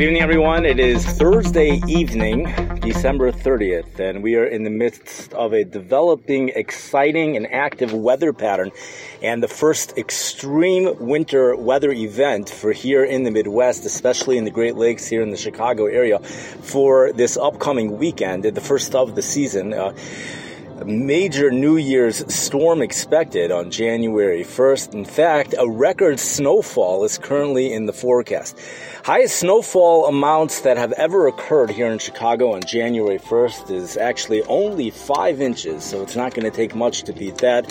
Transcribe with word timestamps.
Good 0.00 0.06
evening, 0.06 0.22
everyone. 0.22 0.64
It 0.64 0.80
is 0.80 1.04
Thursday 1.04 1.78
evening, 1.86 2.44
December 2.80 3.32
30th, 3.32 4.00
and 4.00 4.22
we 4.22 4.34
are 4.36 4.46
in 4.46 4.64
the 4.64 4.70
midst 4.70 5.34
of 5.34 5.52
a 5.52 5.62
developing, 5.62 6.48
exciting, 6.48 7.36
and 7.36 7.46
active 7.52 7.92
weather 7.92 8.32
pattern 8.32 8.70
and 9.22 9.42
the 9.42 9.48
first 9.48 9.98
extreme 9.98 11.06
winter 11.06 11.54
weather 11.54 11.92
event 11.92 12.48
for 12.48 12.72
here 12.72 13.04
in 13.04 13.24
the 13.24 13.30
Midwest, 13.30 13.84
especially 13.84 14.38
in 14.38 14.44
the 14.46 14.50
Great 14.50 14.74
Lakes 14.74 15.06
here 15.06 15.20
in 15.20 15.28
the 15.28 15.36
Chicago 15.36 15.84
area 15.84 16.18
for 16.18 17.12
this 17.12 17.36
upcoming 17.36 17.98
weekend, 17.98 18.44
the 18.44 18.58
first 18.58 18.94
of 18.94 19.14
the 19.14 19.22
season. 19.22 19.74
Uh, 19.74 19.92
major 20.84 21.50
New 21.50 21.76
Year's 21.76 22.32
storm 22.32 22.82
expected 22.82 23.50
on 23.50 23.70
January 23.70 24.42
1st. 24.42 24.94
In 24.94 25.04
fact, 25.04 25.54
a 25.58 25.68
record 25.68 26.18
snowfall 26.18 27.04
is 27.04 27.18
currently 27.18 27.72
in 27.72 27.86
the 27.86 27.92
forecast. 27.92 28.58
Highest 29.04 29.40
snowfall 29.40 30.06
amounts 30.06 30.60
that 30.60 30.76
have 30.76 30.92
ever 30.92 31.26
occurred 31.26 31.70
here 31.70 31.86
in 31.86 31.98
Chicago 31.98 32.52
on 32.54 32.62
January 32.62 33.18
1st 33.18 33.70
is 33.70 33.96
actually 33.96 34.42
only 34.44 34.90
five 34.90 35.40
inches, 35.40 35.84
so 35.84 36.02
it's 36.02 36.16
not 36.16 36.34
going 36.34 36.44
to 36.44 36.56
take 36.56 36.74
much 36.74 37.02
to 37.04 37.12
beat 37.12 37.38
that. 37.38 37.70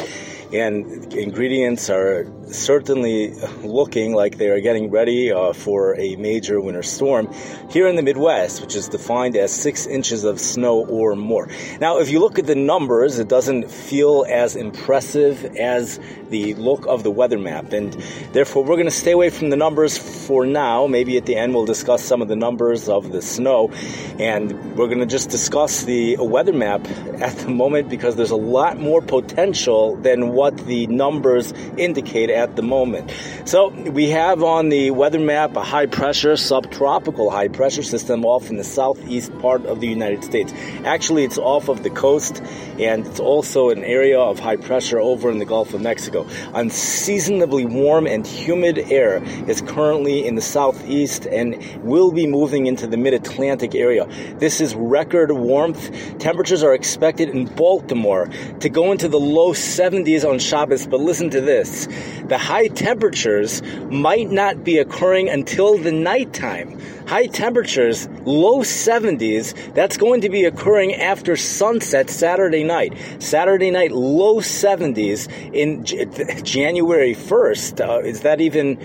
And 0.52 1.14
ingredients 1.14 1.90
are 1.90 2.24
certainly 2.52 3.34
looking 3.64 4.14
like 4.14 4.38
they 4.38 4.50
are 4.50 4.60
getting 4.60 4.90
ready 4.90 5.32
uh, 5.32 5.54
for 5.54 5.96
a 6.00 6.16
major 6.16 6.60
winter 6.60 6.84
storm 6.84 7.32
here 7.70 7.88
in 7.88 7.96
the 7.96 8.02
Midwest, 8.02 8.62
which 8.62 8.76
is 8.76 8.88
defined 8.88 9.36
as 9.36 9.52
six 9.52 9.86
inches 9.86 10.24
of 10.24 10.40
snow 10.40 10.86
or 10.86 11.16
more. 11.16 11.48
Now, 11.80 12.00
if 12.00 12.10
you 12.10 12.20
look 12.20 12.40
at 12.40 12.48
the 12.48 12.56
numbers, 12.56 13.20
it 13.20 13.28
doesn't 13.28 13.70
feel 13.70 14.26
as 14.28 14.56
impressive 14.56 15.46
as 15.58 16.00
the 16.30 16.54
look 16.56 16.86
of 16.88 17.04
the 17.04 17.12
weather 17.12 17.38
map, 17.38 17.72
and 17.72 17.94
therefore 18.34 18.64
we're 18.64 18.76
going 18.76 18.86
to 18.86 18.92
stay 18.92 19.12
away 19.12 19.30
from 19.30 19.50
the 19.50 19.58
numbers 19.58 19.98
for 19.98 20.46
now. 20.46 20.88
Maybe 20.88 21.18
at 21.18 21.26
the 21.26 21.36
end 21.36 21.54
we'll 21.54 21.66
discuss 21.66 22.04
some 22.04 22.22
of 22.22 22.28
the 22.28 22.36
numbers 22.36 22.90
of 22.90 23.12
the 23.12 23.22
snow, 23.22 23.72
and 24.20 24.52
we're 24.76 24.88
going 24.88 25.00
to 25.00 25.06
just 25.06 25.30
discuss 25.30 25.84
the 25.84 26.18
weather 26.18 26.54
map 26.54 26.88
at 27.22 27.36
the 27.38 27.50
moment 27.50 27.90
because 27.90 28.16
there's 28.16 28.32
a 28.32 28.36
lot 28.36 28.78
more 28.80 29.02
potential 29.02 29.96
than 29.98 30.30
what 30.30 30.58
the 30.66 30.88
numbers 30.88 31.52
indicate 31.78 32.30
at 32.40 32.56
the 32.56 32.62
moment. 32.64 33.12
So 33.46 33.70
we 33.70 34.10
have 34.10 34.42
on 34.44 34.70
the 34.70 34.92
weather 34.92 35.20
map 35.20 35.56
a 35.56 35.64
high 35.64 35.86
pressure, 35.86 36.36
subtropical 36.38 37.30
high 37.30 37.50
pressure 37.50 37.84
system 37.84 38.26
off 38.26 38.50
in 38.50 38.58
the 38.58 38.64
southeast 38.64 39.38
part 39.40 39.66
of 39.66 39.82
the 39.82 39.88
United 39.88 40.24
States. 40.24 40.54
Actually, 40.86 41.26
it's 41.26 41.38
off 41.38 41.70
of 41.70 41.84
the 41.84 41.90
coast 41.90 42.42
and 42.80 43.06
it's 43.06 43.20
also 43.20 43.70
an 43.70 43.84
area 43.84 44.20
of 44.20 44.40
high 44.40 44.56
pressure 44.56 45.00
over 45.00 45.30
in 45.30 45.38
the 45.38 45.46
Gulf 45.46 45.74
of 45.74 45.82
Mexico. 45.82 46.26
Unseasonably 46.54 47.66
warm 47.66 48.08
and 48.08 48.26
humid 48.26 48.80
air 48.92 49.22
is 49.50 49.62
currently 49.62 50.26
in 50.26 50.36
the 50.36 50.42
southeast 50.42 51.26
and 51.26 51.62
will 51.84 52.12
be 52.12 52.26
moving 52.26 52.68
into 52.68 52.88
the 52.88 52.98
mid 52.98 53.14
Atlantic 53.14 53.76
area. 53.76 54.08
This 54.38 54.62
is 54.62 54.74
record 54.76 55.32
warmth. 55.32 55.92
Temperatures 56.20 56.64
are 56.64 56.74
expected 56.74 57.30
in 57.30 57.46
Baltimore 57.46 58.30
to 58.62 58.70
go 58.70 58.92
into 58.92 59.10
the 59.10 59.20
low 59.20 59.54
70s 59.54 60.28
on 60.28 60.40
Shabbos, 60.40 60.88
but 60.88 61.00
listen 61.00 61.30
to 61.32 61.42
this. 61.42 61.88
The 62.30 62.38
high 62.38 62.68
temperatures 62.68 63.64
might 63.90 64.30
not 64.30 64.64
be 64.64 64.78
occurring 64.78 65.30
until 65.30 65.80
the 65.80 65.92
nighttime. 65.92 66.80
High 67.10 67.26
temperatures, 67.26 68.08
low 68.24 68.60
70s, 68.60 69.74
that's 69.74 69.98
going 69.98 70.22
to 70.22 70.30
be 70.30 70.44
occurring 70.44 70.94
after 70.94 71.36
sunset 71.36 72.08
Saturday 72.08 72.64
night. 72.64 72.94
Saturday 73.18 73.72
night, 73.72 73.92
low 73.92 74.36
70s 74.36 75.28
in 75.52 75.84
J- 75.84 76.06
January 76.44 77.16
1st. 77.16 77.84
Uh, 77.84 78.00
is 78.02 78.22
that 78.22 78.42
even, 78.42 78.78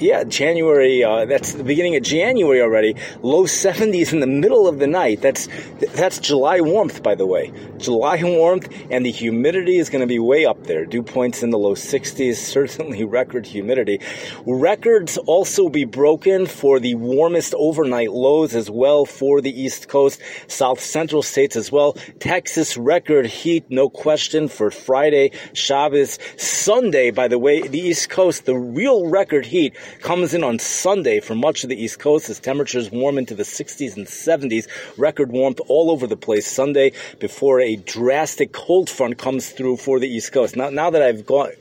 yeah, 0.00 0.24
January, 0.24 1.04
uh, 1.04 1.24
that's 1.26 1.52
the 1.52 1.62
beginning 1.62 1.94
of 1.94 2.02
January 2.02 2.60
already. 2.60 2.96
Low 3.22 3.44
70s 3.44 4.12
in 4.12 4.18
the 4.18 4.26
middle 4.26 4.66
of 4.66 4.80
the 4.80 4.88
night. 4.88 5.20
That's, 5.20 5.48
that's 5.94 6.18
July 6.18 6.60
warmth, 6.60 7.00
by 7.04 7.14
the 7.14 7.26
way. 7.26 7.52
July 7.78 8.24
warmth, 8.24 8.68
and 8.90 9.06
the 9.06 9.12
humidity 9.12 9.78
is 9.78 9.88
going 9.88 10.00
to 10.00 10.08
be 10.08 10.18
way 10.18 10.46
up 10.46 10.64
there. 10.64 10.84
Dew 10.84 11.04
points 11.04 11.44
in 11.44 11.50
the 11.50 11.58
low 11.58 11.76
60s, 11.76 12.34
certainly 12.56 13.04
record 13.04 13.46
humidity. 13.46 14.00
Records 14.46 15.16
also 15.16 15.68
be 15.68 15.84
broken 15.84 16.46
for 16.46 16.80
the 16.80 16.96
warmest 16.96 17.51
overnight 17.56 18.12
lows 18.12 18.54
as 18.54 18.70
well 18.70 19.04
for 19.04 19.40
the 19.40 19.62
East 19.62 19.88
Coast, 19.88 20.20
South 20.48 20.80
Central 20.80 21.22
states 21.22 21.56
as 21.56 21.70
well. 21.70 21.94
Texas 22.18 22.76
record 22.76 23.26
heat, 23.26 23.64
no 23.68 23.88
question, 23.88 24.48
for 24.48 24.70
Friday, 24.70 25.32
Shabbos, 25.52 26.18
Sunday, 26.36 27.10
by 27.10 27.28
the 27.28 27.38
way, 27.38 27.66
the 27.66 27.78
East 27.78 28.10
Coast, 28.10 28.46
the 28.46 28.56
real 28.56 29.08
record 29.08 29.46
heat 29.46 29.74
comes 30.00 30.34
in 30.34 30.44
on 30.44 30.58
Sunday 30.58 31.20
for 31.20 31.34
much 31.34 31.64
of 31.64 31.70
the 31.70 31.82
East 31.82 31.98
Coast 31.98 32.30
as 32.30 32.38
temperatures 32.38 32.90
warm 32.90 33.18
into 33.18 33.34
the 33.34 33.42
60s 33.42 33.96
and 33.96 34.06
70s. 34.06 34.66
Record 34.98 35.32
warmth 35.32 35.60
all 35.68 35.90
over 35.90 36.06
the 36.06 36.16
place 36.16 36.46
Sunday 36.46 36.92
before 37.18 37.60
a 37.60 37.76
drastic 37.76 38.52
cold 38.52 38.88
front 38.88 39.18
comes 39.18 39.50
through 39.50 39.76
for 39.76 39.98
the 39.98 40.08
East 40.08 40.32
Coast. 40.32 40.56
Now, 40.56 40.70
now 40.70 40.90
that 40.90 41.02
I've 41.02 41.26
gone, 41.26 41.52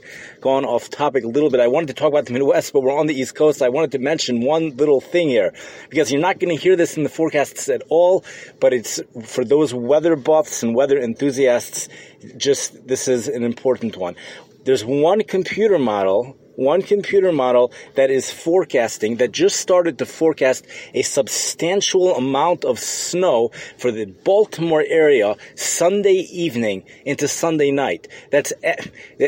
gone 0.42 0.66
off 0.66 0.90
topic 0.90 1.24
a 1.24 1.28
little 1.28 1.50
bit, 1.50 1.60
I 1.60 1.68
wanted 1.68 1.88
to 1.88 1.94
talk 1.94 2.10
about 2.10 2.26
the 2.26 2.34
Midwest, 2.34 2.74
but 2.74 2.82
we're 2.82 2.98
on 2.98 3.08
the 3.08 3.14
East 3.14 3.36
Coast. 3.36 3.62
I 3.62 3.70
wanted 3.70 3.92
to 3.94 4.00
mention 4.00 4.42
one 4.42 4.76
little 4.76 5.00
thing 5.00 5.30
here 5.30 5.54
because 5.90 6.12
you're 6.12 6.22
not 6.22 6.40
going 6.40 6.56
to 6.56 6.62
hear 6.62 6.76
this 6.76 6.98
in 6.98 7.04
the 7.04 7.10
forecasts 7.10 7.70
at 7.70 7.84
all, 7.90 8.26
but 8.60 8.74
it's 8.74 9.00
for 9.24 9.46
those 9.46 9.74
weather 9.74 10.16
buffs 10.16 10.64
and 10.64 10.76
weather 10.76 10.98
enthusiasts, 10.98 11.88
just 12.36 12.88
this 12.88 13.08
is 13.08 13.28
an 13.28 13.44
important 13.44 13.96
one. 13.96 14.16
There's 14.64 14.84
one 14.84 15.24
computer 15.24 15.80
model 15.80 16.38
one 16.56 16.82
computer 16.82 17.32
model 17.32 17.72
that 17.96 18.10
is 18.10 18.32
forecasting, 18.32 19.18
that 19.18 19.32
just 19.32 19.58
started 19.58 19.98
to 20.00 20.06
forecast 20.06 20.66
a 20.94 21.02
substantial 21.02 22.16
amount 22.16 22.66
of 22.66 22.80
snow 22.80 23.52
for 23.78 23.92
the 23.92 24.06
Baltimore 24.06 24.84
area 24.86 25.36
Sunday 25.56 26.28
evening 26.32 26.84
into 27.06 27.28
Sunday 27.28 27.72
night. 27.72 28.08
That's, 28.32 28.54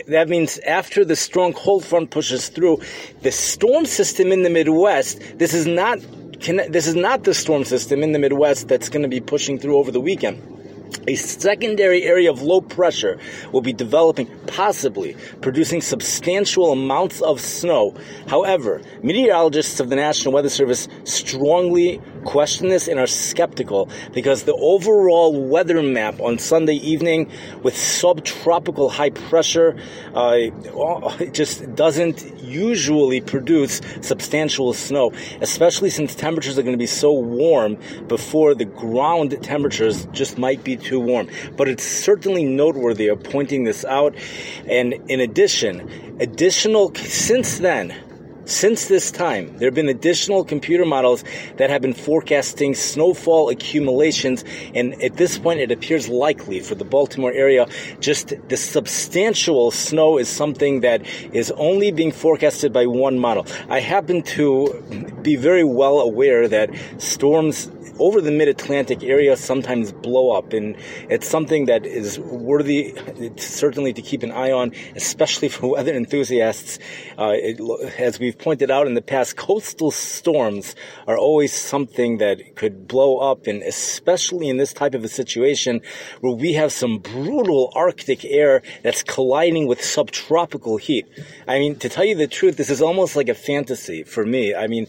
that 0.07 0.29
means 0.29 0.59
after 0.59 1.06
the 1.06 1.16
strong 1.16 1.53
cold 1.53 1.85
front 1.85 2.11
pushes 2.11 2.50
through, 2.50 2.81
the 3.22 3.31
storm 3.31 3.85
system 3.85 4.31
in 4.31 4.44
the 4.44 4.50
Midwest, 4.50 5.38
this 5.38 5.53
is 5.53 5.66
not, 5.66 6.00
this 6.40 6.88
is 6.88 6.95
not 6.95 7.23
the 7.23 7.34
storm 7.34 7.63
system 7.63 8.03
in 8.03 8.11
the 8.11 8.19
Midwest 8.19 8.67
that's 8.67 8.90
going 8.90 9.03
to 9.03 9.09
be 9.09 9.22
pushing 9.22 9.59
through 9.59 9.78
over 9.78 9.91
the 9.91 10.01
weekend 10.01 10.53
a 11.07 11.15
secondary 11.15 12.03
area 12.03 12.29
of 12.31 12.41
low 12.41 12.61
pressure 12.61 13.17
will 13.51 13.61
be 13.61 13.73
developing, 13.73 14.27
possibly 14.47 15.15
producing 15.41 15.81
substantial 15.81 16.71
amounts 16.71 17.21
of 17.21 17.39
snow. 17.39 17.95
However, 18.27 18.81
meteorologists 19.01 19.79
of 19.79 19.89
the 19.89 19.95
National 19.95 20.33
Weather 20.33 20.49
Service 20.49 20.87
strongly 21.03 22.01
question 22.23 22.69
this 22.69 22.88
and 22.88 23.00
are 23.00 23.07
skeptical 23.07 23.89
because 24.13 24.44
the 24.44 24.53
overall 24.53 25.39
weather 25.41 25.81
map 25.81 26.19
on 26.19 26.39
Sunday 26.39 26.75
evening 26.75 27.29
with 27.61 27.78
subtropical 27.78 28.89
high 28.89 29.09
pressure 29.09 29.75
uh, 30.13 30.38
just 31.31 31.75
doesn't 31.75 32.41
usually 32.41 33.22
produce 33.22 33.81
substantial 34.01 34.73
snow, 34.73 35.11
especially 35.41 35.89
since 35.89 36.16
temperatures 36.16 36.57
are 36.57 36.63
going 36.63 36.73
to 36.73 36.78
be 36.78 36.85
so 36.85 37.11
warm 37.11 37.78
before 38.07 38.55
the 38.55 38.66
ground 38.66 39.38
temperatures 39.41 40.05
just 40.07 40.38
might 40.38 40.63
be 40.63 40.75
too 40.75 41.00
warm. 41.00 41.28
But 41.55 41.67
it's 41.67 41.84
certainly 41.84 42.44
noteworthy 42.44 43.07
of 43.07 43.23
pointing 43.23 43.63
this 43.63 43.85
out. 43.85 44.16
And 44.67 44.94
in 45.09 45.19
addition, 45.19 46.17
additional, 46.19 46.94
since 46.95 47.59
then, 47.59 47.95
since 48.45 48.87
this 48.87 49.11
time, 49.11 49.57
there 49.57 49.67
have 49.67 49.75
been 49.75 49.89
additional 49.89 50.43
computer 50.43 50.85
models 50.85 51.23
that 51.57 51.69
have 51.69 51.81
been 51.81 51.93
forecasting 51.93 52.75
snowfall 52.75 53.49
accumulations, 53.49 54.43
and 54.75 55.01
at 55.01 55.17
this 55.17 55.37
point, 55.37 55.59
it 55.59 55.71
appears 55.71 56.09
likely 56.09 56.59
for 56.59 56.75
the 56.75 56.83
Baltimore 56.83 57.31
area. 57.31 57.67
Just 57.99 58.33
the 58.49 58.57
substantial 58.57 59.71
snow 59.71 60.17
is 60.17 60.27
something 60.27 60.81
that 60.81 61.05
is 61.33 61.51
only 61.51 61.91
being 61.91 62.11
forecasted 62.11 62.73
by 62.73 62.85
one 62.85 63.17
model. 63.17 63.45
I 63.69 63.79
happen 63.79 64.23
to 64.23 65.19
be 65.22 65.35
very 65.35 65.63
well 65.63 65.99
aware 65.99 66.47
that 66.47 66.69
storms 66.97 67.69
over 67.99 68.22
the 68.22 68.31
mid 68.31 68.47
Atlantic 68.47 69.03
area 69.03 69.35
sometimes 69.35 69.91
blow 69.91 70.31
up, 70.31 70.53
and 70.53 70.75
it's 71.09 71.28
something 71.28 71.66
that 71.66 71.85
is 71.85 72.19
worthy 72.19 72.95
certainly 73.37 73.93
to 73.93 74.01
keep 74.01 74.23
an 74.23 74.31
eye 74.31 74.51
on, 74.51 74.72
especially 74.95 75.49
for 75.49 75.72
weather 75.73 75.93
enthusiasts. 75.93 76.79
Uh, 77.17 77.34
it, 77.35 77.59
as 77.99 78.19
we've 78.19 78.37
pointed 78.37 78.72
out 78.72 78.87
in 78.87 78.93
the 78.93 79.01
past, 79.01 79.37
coastal 79.37 79.91
storms 79.91 80.75
are 81.07 81.17
always 81.17 81.53
something 81.53 82.17
that 82.17 82.55
could 82.55 82.87
blow 82.87 83.17
up, 83.17 83.47
and 83.47 83.61
especially 83.63 84.49
in 84.49 84.57
this 84.57 84.73
type 84.73 84.93
of 84.93 85.03
a 85.03 85.09
situation 85.09 85.81
where 86.22 86.34
we 86.34 86.53
have 86.53 86.72
some 86.72 86.99
brutal 86.99 87.72
Arctic 87.75 88.25
air 88.25 88.61
that's 88.84 89.03
colliding 89.03 89.67
with 89.67 89.84
subtropical 89.84 90.78
heat. 90.78 91.07
I 91.47 91.59
mean, 91.59 91.75
to 91.78 91.89
tell 91.89 92.05
you 92.05 92.16
the 92.16 92.28
truth, 92.28 92.57
this 92.57 92.69
is 92.69 92.81
almost 92.81 93.16
like 93.16 93.29
a 93.29 93.35
fantasy 93.35 94.03
for 94.03 94.25
me. 94.25 94.55
I 94.55 94.67
mean, 94.67 94.87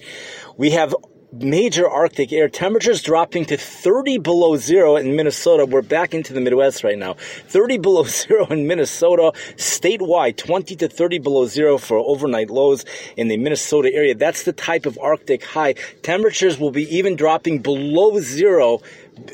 we 0.56 0.70
have 0.70 0.94
major 1.40 1.88
Arctic 1.88 2.32
air. 2.32 2.48
Temperatures 2.48 3.02
dropping 3.02 3.44
to 3.46 3.56
30 3.56 4.18
below 4.18 4.56
zero 4.56 4.96
in 4.96 5.16
Minnesota. 5.16 5.66
We're 5.66 5.82
back 5.82 6.14
into 6.14 6.32
the 6.32 6.40
Midwest 6.40 6.84
right 6.84 6.98
now. 6.98 7.14
30 7.14 7.78
below 7.84 8.04
zero 8.04 8.46
in 8.46 8.66
Minnesota. 8.66 9.32
Statewide, 9.56 10.36
20 10.36 10.76
to 10.76 10.88
30 10.88 11.18
below 11.18 11.46
zero 11.46 11.78
for 11.78 11.98
overnight 11.98 12.50
lows 12.50 12.84
in 13.16 13.28
the 13.28 13.36
Minnesota 13.36 13.90
area. 13.92 14.14
That's 14.14 14.44
the 14.44 14.52
type 14.52 14.86
of 14.86 14.98
Arctic 15.00 15.44
high. 15.44 15.74
Temperatures 16.02 16.58
will 16.58 16.70
be 16.70 16.84
even 16.94 17.16
dropping 17.16 17.60
below 17.60 18.20
zero 18.20 18.80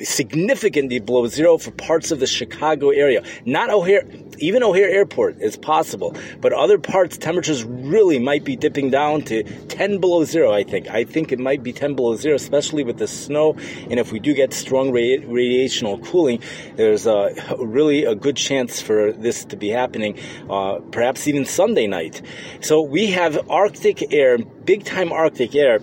significantly 0.02 0.98
below 0.98 1.26
zero 1.26 1.58
for 1.58 1.70
parts 1.72 2.10
of 2.10 2.20
the 2.20 2.26
Chicago 2.26 2.90
area. 2.90 3.22
Not 3.44 3.70
O'Hare, 3.70 4.04
even 4.38 4.62
O'Hare 4.62 4.88
Airport 4.88 5.40
is 5.40 5.56
possible, 5.56 6.14
but 6.40 6.52
other 6.52 6.78
parts 6.78 7.18
temperatures 7.18 7.64
really 7.64 8.18
might 8.18 8.44
be 8.44 8.56
dipping 8.56 8.90
down 8.90 9.22
to 9.22 9.42
10 9.42 9.98
below 9.98 10.24
zero. 10.24 10.52
I 10.52 10.64
think. 10.64 10.88
I 10.88 11.04
think 11.04 11.32
it 11.32 11.38
might 11.38 11.62
be 11.62 11.72
10 11.72 11.94
below 11.94 12.16
zero, 12.16 12.34
especially 12.36 12.84
with 12.84 12.98
the 12.98 13.06
snow. 13.06 13.56
And 13.90 13.98
if 13.98 14.12
we 14.12 14.18
do 14.18 14.34
get 14.34 14.52
strong 14.52 14.90
radi- 14.90 15.26
radiational 15.26 16.04
cooling, 16.04 16.42
there's 16.76 17.06
a, 17.06 17.34
really 17.58 18.04
a 18.04 18.14
good 18.14 18.36
chance 18.36 18.80
for 18.80 19.12
this 19.12 19.44
to 19.46 19.56
be 19.56 19.68
happening, 19.68 20.18
uh, 20.48 20.80
perhaps 20.90 21.26
even 21.28 21.44
Sunday 21.44 21.86
night. 21.86 22.22
So 22.60 22.82
we 22.82 23.08
have 23.08 23.48
Arctic 23.50 24.12
air, 24.12 24.38
big 24.38 24.84
time 24.84 25.12
Arctic 25.12 25.54
air 25.54 25.80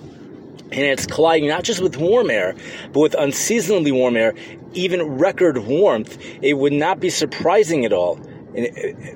and 0.72 0.81
it's 0.81 1.06
colliding 1.06 1.48
not 1.48 1.64
just 1.64 1.81
with 1.81 1.98
warm 1.98 2.30
air, 2.30 2.56
but 2.94 3.00
with 3.00 3.16
unseasonably 3.16 3.92
warm 3.92 4.18
air, 4.18 4.34
even 4.74 5.18
record 5.18 5.58
warmth, 5.60 6.18
it 6.42 6.54
would 6.54 6.74
not 6.74 7.00
be 7.00 7.10
surprising 7.10 7.86
at 7.86 7.94
all 7.94 8.19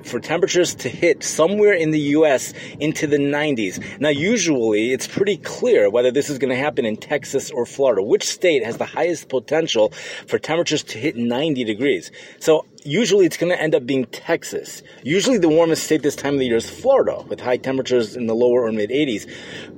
for 0.04 0.20
temperatures 0.20 0.74
to 0.76 0.88
hit 0.88 1.22
somewhere 1.22 1.72
in 1.72 1.90
the 1.90 2.00
U.S. 2.16 2.52
into 2.78 3.06
the 3.06 3.16
90s. 3.16 4.00
Now, 4.00 4.10
usually 4.10 4.92
it's 4.92 5.06
pretty 5.06 5.36
clear 5.36 5.90
whether 5.90 6.10
this 6.10 6.30
is 6.30 6.38
going 6.38 6.50
to 6.50 6.56
happen 6.56 6.84
in 6.84 6.96
Texas 6.96 7.50
or 7.50 7.66
Florida. 7.66 8.02
Which 8.02 8.24
state 8.24 8.64
has 8.64 8.76
the 8.76 8.84
highest 8.84 9.28
potential 9.28 9.92
for 10.26 10.38
temperatures 10.38 10.82
to 10.84 10.98
hit 10.98 11.16
90 11.16 11.64
degrees? 11.64 12.10
So 12.40 12.66
usually 12.84 13.26
it's 13.26 13.36
going 13.36 13.52
to 13.52 13.60
end 13.60 13.74
up 13.74 13.86
being 13.86 14.04
Texas. 14.06 14.82
Usually 15.02 15.38
the 15.38 15.48
warmest 15.48 15.84
state 15.84 16.02
this 16.02 16.16
time 16.16 16.34
of 16.34 16.40
the 16.40 16.46
year 16.46 16.56
is 16.56 16.68
Florida 16.68 17.22
with 17.28 17.40
high 17.40 17.56
temperatures 17.56 18.16
in 18.16 18.26
the 18.26 18.34
lower 18.34 18.64
or 18.64 18.72
mid 18.72 18.90
80s. 18.90 19.30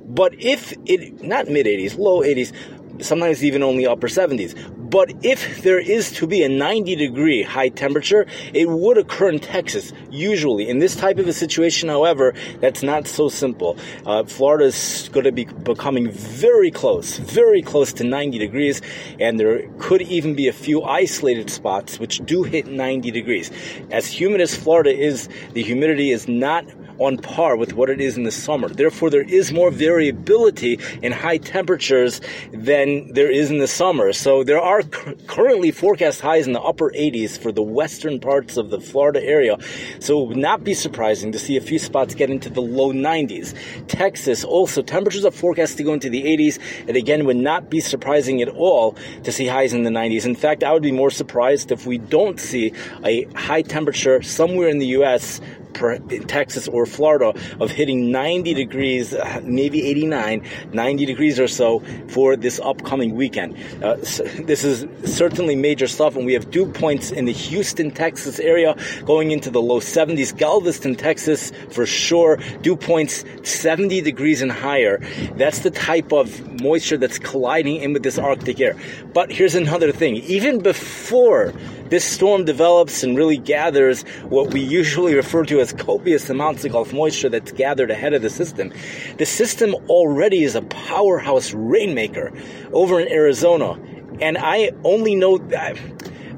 But 0.07 0.35
if 0.35 0.73
it, 0.85 1.23
not 1.23 1.47
mid 1.47 1.65
80s, 1.65 1.97
low 1.97 2.21
80s, 2.21 2.53
sometimes 3.01 3.43
even 3.43 3.63
only 3.63 3.85
upper 3.85 4.07
70s. 4.07 4.55
But 4.89 5.11
if 5.25 5.61
there 5.63 5.79
is 5.79 6.11
to 6.13 6.27
be 6.27 6.43
a 6.43 6.49
90 6.49 6.95
degree 6.95 7.43
high 7.43 7.69
temperature, 7.69 8.25
it 8.53 8.69
would 8.69 8.97
occur 8.97 9.29
in 9.29 9.39
Texas, 9.39 9.91
usually. 10.09 10.69
In 10.69 10.79
this 10.79 10.95
type 10.95 11.17
of 11.17 11.27
a 11.27 11.33
situation, 11.33 11.89
however, 11.89 12.33
that's 12.61 12.83
not 12.83 13.07
so 13.07 13.27
simple. 13.27 13.77
Uh, 14.05 14.23
Florida 14.23 14.65
is 14.65 15.09
going 15.11 15.25
to 15.25 15.31
be 15.31 15.45
becoming 15.45 16.11
very 16.11 16.71
close, 16.71 17.17
very 17.17 17.61
close 17.61 17.91
to 17.93 18.03
90 18.03 18.37
degrees, 18.37 18.81
and 19.19 19.39
there 19.39 19.67
could 19.79 20.01
even 20.03 20.35
be 20.35 20.47
a 20.47 20.53
few 20.53 20.83
isolated 20.83 21.49
spots 21.49 21.99
which 21.99 22.19
do 22.25 22.43
hit 22.43 22.67
90 22.67 23.11
degrees. 23.11 23.51
As 23.91 24.07
humid 24.07 24.39
as 24.39 24.55
Florida 24.55 24.95
is, 24.95 25.27
the 25.53 25.63
humidity 25.63 26.11
is 26.11 26.27
not 26.27 26.65
on 26.99 27.17
par 27.17 27.55
with 27.55 27.73
what 27.73 27.89
it 27.89 28.01
is 28.01 28.17
in 28.17 28.23
the 28.23 28.31
summer. 28.31 28.69
Therefore, 28.69 29.09
there 29.09 29.21
is 29.21 29.51
more 29.51 29.71
variability 29.71 30.79
in 31.01 31.11
high 31.11 31.37
temperatures 31.37 32.21
than 32.51 33.11
there 33.13 33.29
is 33.29 33.51
in 33.51 33.57
the 33.57 33.67
summer. 33.67 34.13
So 34.13 34.43
there 34.43 34.61
are 34.61 34.83
currently 35.27 35.71
forecast 35.71 36.21
highs 36.21 36.47
in 36.47 36.53
the 36.53 36.61
upper 36.61 36.91
80s 36.91 37.37
for 37.37 37.51
the 37.51 37.61
western 37.61 38.19
parts 38.19 38.57
of 38.57 38.69
the 38.69 38.79
Florida 38.79 39.23
area. 39.23 39.57
So 39.99 40.21
it 40.21 40.27
would 40.29 40.37
not 40.37 40.63
be 40.63 40.73
surprising 40.73 41.31
to 41.31 41.39
see 41.39 41.57
a 41.57 41.61
few 41.61 41.79
spots 41.79 42.15
get 42.15 42.29
into 42.29 42.49
the 42.49 42.61
low 42.61 42.91
90s. 42.91 43.55
Texas 43.87 44.43
also 44.43 44.81
temperatures 44.81 45.25
are 45.25 45.31
forecast 45.31 45.77
to 45.77 45.83
go 45.83 45.93
into 45.93 46.09
the 46.09 46.23
80s, 46.23 46.59
and 46.87 46.95
again 46.95 47.25
would 47.25 47.37
not 47.37 47.69
be 47.69 47.79
surprising 47.79 48.41
at 48.41 48.49
all 48.49 48.95
to 49.23 49.31
see 49.31 49.47
highs 49.47 49.73
in 49.73 49.83
the 49.83 49.89
90s. 49.89 50.25
In 50.25 50.35
fact, 50.35 50.63
I 50.63 50.71
would 50.71 50.83
be 50.83 50.91
more 50.91 51.11
surprised 51.11 51.71
if 51.71 51.85
we 51.85 51.97
don't 51.97 52.39
see 52.39 52.73
a 53.03 53.23
high 53.33 53.61
temperature 53.61 54.21
somewhere 54.21 54.69
in 54.69 54.79
the 54.79 54.87
U.S 54.87 55.41
in 55.81 56.23
Texas 56.23 56.67
or 56.67 56.85
Florida 56.85 57.33
of 57.59 57.71
hitting 57.71 58.11
90 58.11 58.53
degrees, 58.53 59.13
uh, 59.13 59.41
maybe 59.43 59.85
89, 59.85 60.43
90 60.73 61.05
degrees 61.05 61.39
or 61.39 61.47
so 61.47 61.81
for 62.07 62.35
this 62.35 62.59
upcoming 62.63 63.15
weekend. 63.15 63.55
Uh, 63.83 63.95
this 63.95 64.63
is 64.63 64.85
certainly 65.03 65.55
major 65.55 65.87
stuff, 65.87 66.15
and 66.15 66.25
we 66.25 66.33
have 66.33 66.49
dew 66.51 66.65
points 66.65 67.11
in 67.11 67.25
the 67.25 67.31
Houston, 67.31 67.91
Texas 67.91 68.39
area 68.39 68.75
going 69.05 69.31
into 69.31 69.49
the 69.49 69.61
low 69.61 69.79
70s. 69.79 70.35
Galveston, 70.35 70.95
Texas, 70.95 71.51
for 71.69 71.85
sure, 71.85 72.37
dew 72.61 72.75
points 72.75 73.23
70 73.43 74.01
degrees 74.01 74.41
and 74.41 74.51
higher. 74.51 74.99
That's 75.35 75.59
the 75.59 75.71
type 75.71 76.11
of 76.11 76.61
moisture 76.61 76.97
that's 76.97 77.19
colliding 77.19 77.77
in 77.77 77.93
with 77.93 78.03
this 78.03 78.17
Arctic 78.17 78.59
air. 78.59 78.75
But 79.13 79.31
here's 79.31 79.55
another 79.55 79.91
thing. 79.91 80.15
Even 80.17 80.59
before 80.61 81.53
this 81.89 82.03
storm 82.03 82.45
develops 82.45 83.03
and 83.03 83.15
really 83.15 83.37
gathers 83.37 84.03
what 84.29 84.53
we 84.53 84.61
usually 84.61 85.13
refer 85.13 85.43
to 85.45 85.59
as 85.59 85.73
copious 85.73 86.29
amounts 86.29 86.65
of 86.65 86.93
moisture 86.93 87.29
that's 87.29 87.51
gathered 87.51 87.91
ahead 87.91 88.13
of 88.13 88.21
the 88.21 88.29
system. 88.29 88.73
The 89.17 89.25
system 89.25 89.75
already 89.87 90.43
is 90.43 90.55
a 90.55 90.61
powerhouse 90.63 91.53
rainmaker 91.53 92.31
over 92.73 92.99
in 92.99 93.07
Arizona. 93.07 93.79
And 94.19 94.37
I 94.37 94.71
only 94.83 95.15
know 95.15 95.37
that 95.37 95.77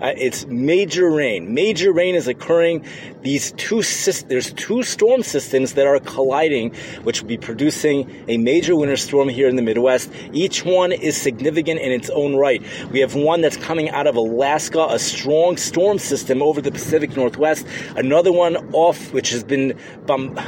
uh, 0.02 0.14
it's 0.18 0.46
major 0.46 1.10
rain. 1.10 1.54
Major 1.54 1.92
rain 1.92 2.16
is 2.16 2.28
occurring. 2.28 2.86
These 3.22 3.52
two 3.54 3.82
there's 4.28 4.54
two 4.54 4.84
storm 4.84 5.24
systems 5.24 5.74
that 5.74 5.88
are 5.88 6.00
colliding, 6.00 6.74
which 7.04 7.22
will 7.22 7.28
be 7.28 7.38
producing 7.38 8.26
a 8.28 8.38
major 8.38 8.76
winter 8.76 8.98
storm 8.98 9.30
here 9.30 9.48
in 9.48 9.56
the 9.56 9.62
Midwest. 9.62 10.12
Each 10.34 10.64
one 10.64 10.92
is 10.92 11.18
significant 11.18 11.80
in 11.80 11.92
its 11.92 12.10
own 12.10 12.36
right. 12.36 12.64
We 12.92 13.00
have 13.00 13.16
one 13.16 13.42
that's 13.42 13.58
coming 13.58 13.90
out 13.90 14.08
of 14.08 14.16
Alaska, 14.16 14.88
a 14.90 15.00
strong 15.00 15.58
storm 15.58 15.98
system 15.98 16.42
over 16.42 16.62
the 16.62 16.72
Pacific 16.72 17.16
Northwest. 17.16 17.66
Another 17.96 18.32
one 18.32 18.56
off, 18.74 19.12
which 19.14 19.30
has 19.32 19.44
been 19.44 19.78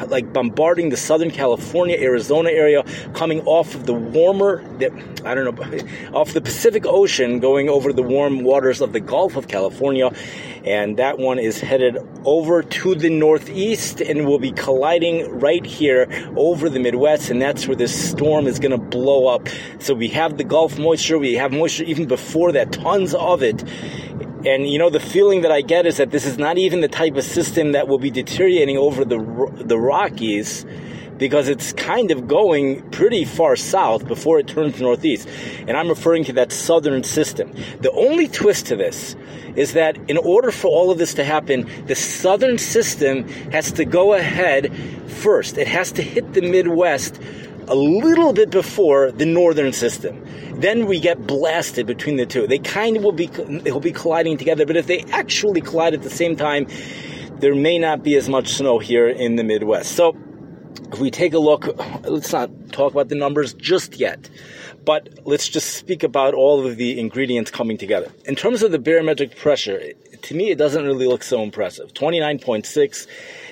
like 0.07 0.31
bombarding 0.31 0.90
the 0.90 0.98
Southern 0.98 1.31
California, 1.31 1.98
Arizona 2.00 2.50
area, 2.50 2.84
coming 3.13 3.42
off 3.42 3.74
of 3.75 3.86
the 3.86 3.94
warmer, 3.94 4.63
I 5.25 5.34
don't 5.34 5.46
know, 5.56 6.13
off 6.13 6.34
the 6.34 6.42
Pacific 6.42 6.86
Ocean, 6.86 7.40
going 7.40 7.69
over 7.69 7.92
the 7.92 8.04
warm 8.04 8.44
waters 8.44 8.81
of 8.81 8.94
the 8.94 9.00
Gulf 9.00 9.36
of 9.39 9.47
California. 9.47 10.12
And 10.63 10.97
that 10.97 11.18
one 11.18 11.39
is 11.39 11.59
headed 11.59 11.97
over 12.25 12.62
to 12.62 12.94
the 12.94 13.09
northeast 13.09 14.01
and 14.01 14.27
will 14.27 14.38
be 14.38 14.51
colliding 14.51 15.39
right 15.39 15.65
here 15.65 16.07
over 16.36 16.69
the 16.69 16.80
Midwest. 16.80 17.31
And 17.31 17.41
that's 17.41 17.68
where 17.68 17.75
this 17.75 18.09
storm 18.12 18.45
is 18.45 18.59
going 18.59 18.71
to 18.71 18.77
blow 18.77 19.27
up. 19.27 19.47
So 19.80 19.95
we 19.95 20.09
have 20.09 20.38
the 20.38 20.44
Gulf 20.44 20.77
moisture. 20.77 21.18
We 21.18 21.33
have 21.33 21.51
moisture 21.51 21.86
even 21.86 22.07
before 22.07 22.51
that, 22.51 22.71
tons 22.71 23.15
of 23.15 23.41
it. 23.41 23.63
And 24.45 24.69
you 24.69 24.77
know, 24.77 24.89
the 24.89 25.00
feeling 25.00 25.41
that 25.41 25.51
I 25.51 25.62
get 25.62 25.86
is 25.86 25.97
that 25.97 26.12
this 26.12 26.25
is 26.25 26.38
not 26.38 26.57
even 26.57 26.81
the 26.81 26.88
type 26.88 27.15
of 27.15 27.24
system 27.24 27.71
that 27.74 27.88
will 27.88 27.97
be 27.97 28.12
deteriorating 28.12 28.77
over 28.77 29.03
the, 29.03 29.18
the 29.56 29.77
Rockies 29.77 30.65
because 31.19 31.50
it's 31.50 31.74
kind 31.74 32.10
of 32.10 32.27
going 32.27 32.81
pretty 32.89 33.25
far 33.25 33.56
south 33.56 34.07
before 34.07 34.39
it 34.39 34.48
turns 34.48 34.81
northeast. 34.81 35.27
And 35.67 35.72
I'm 35.72 35.89
referring 35.89 36.24
to 36.25 36.34
that 36.34 36.51
southern 36.51 37.03
system. 37.03 37.51
The 37.82 37.91
only 37.91 38.27
twist 38.27 38.67
to 38.67 38.75
this 38.75 39.15
is 39.55 39.74
that 39.74 39.98
in 40.10 40.17
order 40.17 40.50
for 40.50 40.70
all 40.70 40.89
of 40.89 40.98
this 40.98 41.13
to 41.15 41.24
happen, 41.24 41.70
the 41.86 41.96
southern 41.96 42.58
system 42.58 43.27
has 43.51 43.72
to 43.74 43.86
go 43.86 44.13
ahead 44.13 44.74
first. 45.08 45.58
It 45.58 45.67
has 45.67 45.91
to 45.93 46.01
hit 46.01 46.34
the 46.34 46.41
Midwest 46.41 47.20
a 47.67 47.75
little 47.75 48.34
bit 48.34 48.50
before 48.50 49.12
the 49.12 49.25
northern 49.25 49.74
system. 49.74 50.25
Then 50.53 50.88
we 50.88 51.00
get 51.00 51.27
blasted 51.27 51.86
between 51.86 52.15
the 52.15 52.25
two. 52.25 52.48
They 52.48 52.60
kind 52.60 52.98
of 52.98 53.03
will 53.03 53.12
be 53.12 53.27
they'll 53.27 53.79
be 53.79 53.91
colliding 53.91 54.38
together, 54.38 54.65
but 54.65 54.75
if 54.75 54.88
they 54.88 55.01
actually 55.12 55.62
collide 55.62 55.93
at 55.93 56.01
the 56.01 56.10
same 56.10 56.36
time, 56.36 56.67
there 57.39 57.55
may 57.55 57.77
not 57.77 58.03
be 58.03 58.15
as 58.15 58.27
much 58.27 58.50
snow 58.50 58.79
here 58.79 59.08
in 59.08 59.36
the 59.36 59.43
Midwest. 59.43 59.91
So 59.91 60.15
if 60.91 61.00
we 61.00 61.12
take 61.12 61.34
a 61.34 61.39
look, 61.39 61.67
let's 62.03 62.34
not 62.34 62.50
talk 62.72 62.93
about 62.93 63.10
the 63.10 63.15
numbers 63.15 63.53
just 63.53 63.98
yet, 63.98 64.29
but 64.86 65.08
let's 65.25 65.48
just 65.48 65.75
speak 65.75 66.03
about 66.03 66.34
all 66.34 66.65
of 66.65 66.77
the 66.77 67.00
ingredients 67.00 67.51
coming 67.51 67.77
together. 67.77 68.12
In 68.25 68.36
terms 68.36 68.63
of 68.63 68.72
the 68.72 68.79
barometric 68.79 69.36
pressure, 69.36 69.93
to 70.22 70.36
me, 70.36 70.51
it 70.51 70.58
doesn't 70.58 70.84
really 70.84 71.08
look 71.08 71.24
so 71.24 71.41
impressive. 71.43 71.93
29.6. 71.93 73.08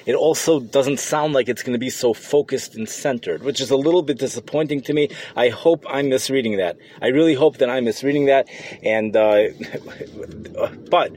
It 0.05 0.15
also 0.15 0.59
doesn't 0.59 0.99
sound 0.99 1.33
like 1.33 1.49
it's 1.49 1.63
going 1.63 1.73
to 1.73 1.79
be 1.79 1.89
so 1.89 2.13
focused 2.13 2.75
and 2.75 2.87
centered, 2.87 3.43
which 3.43 3.61
is 3.61 3.71
a 3.71 3.77
little 3.77 4.01
bit 4.01 4.17
disappointing 4.17 4.81
to 4.83 4.93
me. 4.93 5.09
I 5.35 5.49
hope 5.49 5.85
I'm 5.89 6.09
misreading 6.09 6.57
that. 6.57 6.77
I 7.01 7.07
really 7.07 7.33
hope 7.33 7.57
that 7.57 7.69
I'm 7.69 7.85
misreading 7.85 8.25
that. 8.25 8.47
And, 8.83 9.15
uh, 9.15 9.49
but 10.89 11.11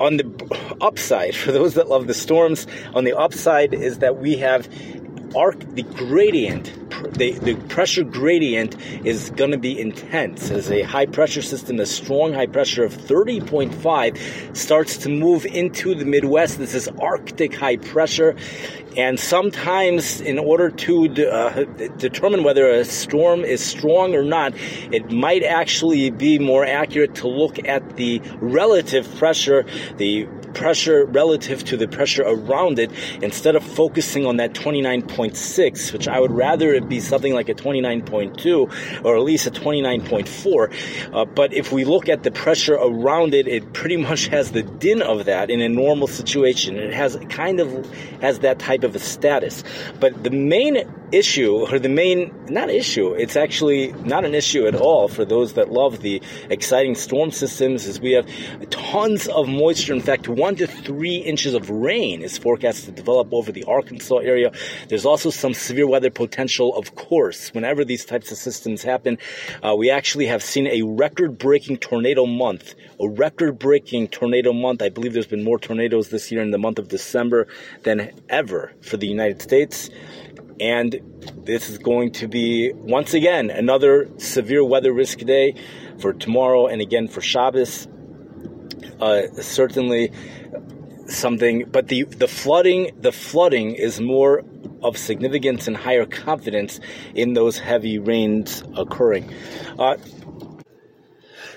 on 0.00 0.16
the 0.18 0.76
upside, 0.80 1.34
for 1.44 1.52
those 1.52 1.74
that 1.74 1.88
love 1.88 2.06
the 2.06 2.14
storms, 2.14 2.66
on 2.94 3.04
the 3.04 3.16
upside 3.16 3.72
is 3.72 3.98
that 3.98 4.18
we 4.18 4.36
have 4.36 4.68
arc, 5.36 5.58
the 5.74 5.82
gradient, 5.82 6.72
the, 7.18 7.32
the 7.32 7.54
pressure 7.68 8.02
gradient 8.02 8.74
is 9.04 9.30
going 9.30 9.50
to 9.50 9.58
be 9.58 9.78
intense 9.78 10.50
as 10.50 10.70
a 10.70 10.82
high 10.82 11.06
pressure 11.06 11.42
system, 11.42 11.78
a 11.78 11.86
strong 11.86 12.32
high 12.32 12.46
pressure 12.46 12.84
of 12.84 12.92
30.5 12.94 14.56
starts 14.56 14.96
to 14.98 15.10
move 15.10 15.44
into 15.44 15.94
the 15.94 16.06
Midwest. 16.06 16.58
This 16.58 16.74
is 16.74 16.88
Arctic 17.00 17.54
high 17.54 17.76
pressure. 17.76 18.34
And 18.96 19.20
sometimes, 19.20 20.22
in 20.22 20.38
order 20.38 20.70
to 20.70 21.28
uh, 21.30 21.64
determine 21.98 22.44
whether 22.44 22.70
a 22.70 22.82
storm 22.82 23.44
is 23.44 23.62
strong 23.62 24.14
or 24.14 24.24
not, 24.24 24.54
it 24.90 25.12
might 25.12 25.42
actually 25.42 26.08
be 26.08 26.38
more 26.38 26.64
accurate 26.64 27.16
to 27.16 27.28
look 27.28 27.62
at 27.68 27.96
the 27.96 28.22
relative 28.40 29.06
pressure, 29.16 29.66
the 29.98 30.26
pressure 30.56 31.04
relative 31.04 31.62
to 31.64 31.76
the 31.76 31.86
pressure 31.86 32.24
around 32.26 32.78
it 32.78 32.90
instead 33.20 33.54
of 33.54 33.62
focusing 33.62 34.24
on 34.24 34.38
that 34.38 34.54
29.6, 34.54 35.92
which 35.92 36.08
I 36.08 36.18
would 36.18 36.32
rather 36.32 36.72
it 36.72 36.88
be 36.88 36.98
something 36.98 37.34
like 37.34 37.50
a 37.50 37.54
29.2 37.54 39.04
or 39.04 39.16
at 39.16 39.22
least 39.22 39.46
a 39.46 39.50
29.4. 39.50 41.14
Uh, 41.14 41.24
but 41.26 41.52
if 41.52 41.72
we 41.72 41.84
look 41.84 42.08
at 42.08 42.22
the 42.22 42.30
pressure 42.30 42.74
around 42.74 43.34
it, 43.34 43.46
it 43.46 43.74
pretty 43.74 43.96
much 44.08 44.28
has 44.28 44.52
the 44.52 44.62
din 44.62 45.02
of 45.02 45.26
that 45.26 45.50
in 45.50 45.60
a 45.60 45.68
normal 45.68 46.06
situation. 46.06 46.76
It 46.76 46.94
has 46.94 47.18
kind 47.28 47.60
of 47.60 47.68
has 48.20 48.38
that 48.38 48.58
type 48.58 48.82
of 48.82 48.96
a 48.96 48.98
status. 48.98 49.62
But 50.00 50.24
the 50.24 50.30
main 50.30 50.88
issue, 51.12 51.66
or 51.70 51.78
the 51.78 51.88
main, 51.88 52.32
not 52.48 52.70
issue, 52.70 53.12
it's 53.12 53.36
actually 53.36 53.92
not 54.04 54.24
an 54.24 54.34
issue 54.34 54.66
at 54.66 54.74
all 54.74 55.08
for 55.08 55.24
those 55.24 55.52
that 55.52 55.70
love 55.70 56.00
the 56.00 56.20
exciting 56.50 56.94
storm 56.94 57.30
systems, 57.30 57.86
is 57.86 58.00
we 58.00 58.12
have 58.12 58.26
tons 58.70 59.28
of 59.28 59.48
moisture. 59.48 59.94
In 59.94 60.00
fact, 60.00 60.28
one 60.28 60.45
to 60.54 60.68
three 60.68 61.16
inches 61.16 61.54
of 61.54 61.68
rain 61.68 62.22
is 62.22 62.38
forecast 62.38 62.84
to 62.84 62.92
develop 62.92 63.32
over 63.32 63.50
the 63.50 63.64
Arkansas 63.64 64.18
area. 64.18 64.52
There's 64.88 65.04
also 65.04 65.30
some 65.30 65.52
severe 65.52 65.88
weather 65.88 66.10
potential, 66.10 66.76
of 66.76 66.94
course. 66.94 67.52
Whenever 67.52 67.84
these 67.84 68.04
types 68.04 68.30
of 68.30 68.38
systems 68.38 68.84
happen, 68.84 69.18
uh, 69.64 69.74
we 69.74 69.90
actually 69.90 70.26
have 70.26 70.44
seen 70.44 70.68
a 70.68 70.82
record 70.82 71.38
breaking 71.38 71.78
tornado 71.78 72.26
month, 72.26 72.76
a 73.00 73.08
record 73.08 73.58
breaking 73.58 74.06
tornado 74.06 74.52
month. 74.52 74.82
I 74.82 74.88
believe 74.88 75.12
there's 75.12 75.26
been 75.26 75.42
more 75.42 75.58
tornadoes 75.58 76.10
this 76.10 76.30
year 76.30 76.42
in 76.42 76.52
the 76.52 76.58
month 76.58 76.78
of 76.78 76.86
December 76.86 77.48
than 77.82 78.12
ever 78.28 78.72
for 78.82 78.96
the 78.96 79.08
United 79.08 79.42
States. 79.42 79.90
And 80.60 81.00
this 81.44 81.68
is 81.68 81.78
going 81.78 82.12
to 82.12 82.28
be, 82.28 82.72
once 82.72 83.12
again, 83.14 83.50
another 83.50 84.08
severe 84.18 84.64
weather 84.64 84.92
risk 84.92 85.18
day 85.18 85.54
for 85.98 86.12
tomorrow 86.12 86.66
and 86.66 86.80
again 86.80 87.08
for 87.08 87.20
Shabbos. 87.20 87.88
Uh, 89.00 89.26
certainly 89.42 90.10
something, 91.08 91.64
but 91.70 91.88
the, 91.88 92.04
the 92.04 92.28
flooding, 92.28 92.92
the 93.00 93.12
flooding 93.12 93.74
is 93.74 94.00
more 94.00 94.44
of 94.82 94.96
significance 94.96 95.66
and 95.66 95.76
higher 95.76 96.06
confidence 96.06 96.80
in 97.14 97.34
those 97.34 97.58
heavy 97.58 97.98
rains 97.98 98.62
occurring. 98.76 99.32
Uh, 99.78 99.96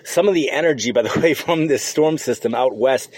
some 0.04 0.28
of 0.28 0.34
the 0.34 0.50
energy, 0.50 0.92
by 0.92 1.02
the 1.02 1.20
way, 1.22 1.34
from 1.34 1.68
this 1.68 1.84
storm 1.84 2.18
system 2.18 2.56
out 2.56 2.76
west 2.76 3.12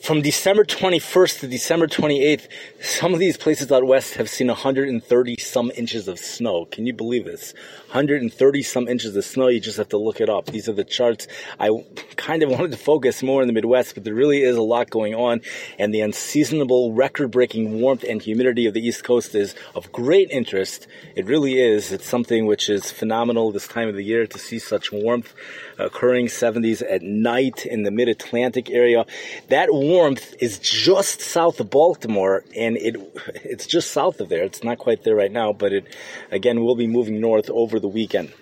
from 0.00 0.22
December 0.22 0.64
21st 0.64 1.40
to 1.40 1.48
December 1.48 1.86
28th, 1.86 2.48
some 2.80 3.12
of 3.12 3.18
these 3.18 3.36
places 3.36 3.70
out 3.72 3.84
west 3.84 4.14
have 4.14 4.30
seen 4.30 4.46
130 4.46 5.36
some 5.38 5.72
inches 5.74 6.08
of 6.08 6.18
snow. 6.18 6.66
Can 6.66 6.86
you 6.86 6.92
believe 6.92 7.24
this? 7.24 7.52
130 7.88 8.62
some 8.62 8.86
inches 8.86 9.16
of 9.16 9.24
snow. 9.24 9.48
You 9.48 9.60
just 9.60 9.76
have 9.76 9.88
to 9.88 9.98
look 9.98 10.20
it 10.20 10.28
up. 10.28 10.46
These 10.46 10.68
are 10.68 10.72
the 10.72 10.84
charts. 10.84 11.26
I 11.58 11.70
kind 12.16 12.42
of 12.42 12.50
wanted 12.58 12.70
to 12.70 12.76
focus 12.76 13.22
more 13.22 13.42
in 13.42 13.48
the 13.48 13.52
Midwest, 13.52 13.94
but 13.94 14.04
there 14.04 14.14
really 14.14 14.42
is 14.42 14.56
a 14.56 14.62
lot 14.62 14.88
going 14.88 15.14
on. 15.14 15.40
And 15.78 15.92
the 15.92 16.00
unseasonable 16.00 16.92
record 16.92 17.30
breaking 17.30 17.80
warmth 17.80 18.04
and 18.04 18.22
humidity 18.22 18.66
of 18.66 18.74
the 18.74 18.86
East 18.86 19.04
Coast 19.04 19.34
is 19.34 19.54
of 19.74 19.90
great 19.90 20.30
interest. 20.30 20.86
It 21.16 21.26
really 21.26 21.60
is. 21.60 21.92
It's 21.92 22.06
something 22.06 22.46
which 22.46 22.70
is 22.70 22.90
phenomenal 22.90 23.50
this 23.50 23.66
time 23.66 23.88
of 23.88 23.96
the 23.96 24.04
year 24.04 24.26
to 24.26 24.38
see 24.38 24.58
such 24.58 24.92
warmth 24.92 25.34
occurring 25.78 26.26
70s 26.26 26.82
at 26.88 27.02
night 27.02 27.66
in 27.66 27.82
the 27.82 27.90
mid 27.90 28.08
Atlantic 28.08 28.70
area. 28.70 29.04
That 29.48 29.68
warmth 29.88 30.34
is 30.38 30.58
just 30.58 31.22
south 31.22 31.60
of 31.60 31.70
Baltimore, 31.70 32.44
and 32.54 32.76
it 32.76 32.96
it's 33.42 33.66
just 33.66 33.90
south 33.90 34.20
of 34.20 34.28
there. 34.28 34.44
It's 34.44 34.62
not 34.62 34.78
quite 34.78 35.02
there 35.02 35.16
right 35.16 35.32
now, 35.32 35.52
but 35.52 35.72
it 35.72 35.86
again 36.30 36.62
will 36.62 36.76
be 36.76 36.86
moving 36.86 37.20
north 37.20 37.48
over 37.50 37.80
the 37.80 37.88
weekend. 37.88 38.32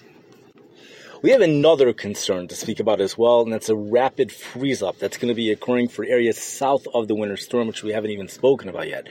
We 1.23 1.31
have 1.31 1.41
another 1.41 1.93
concern 1.93 2.49
to 2.49 2.55
speak 2.55 2.79
about 2.79 3.01
as 3.01 3.17
well, 3.17 3.41
and 3.41 3.53
that's 3.53 3.69
a 3.69 3.77
rapid 3.77 4.31
freeze 4.31 4.83
up 4.83 4.99
that's 4.99 5.17
going 5.17 5.29
to 5.29 5.35
be 5.35 5.51
occurring 5.51 5.89
for 5.89 6.05
areas 6.05 6.37
south 6.37 6.87
of 6.93 7.09
the 7.09 7.15
winter 7.15 7.37
storm, 7.37 7.69
which 7.69 7.83
we 7.83 7.93
haven't 7.93 8.11
even 8.11 8.29
spoken 8.29 8.69
about 8.69 8.89
yet. 8.89 9.07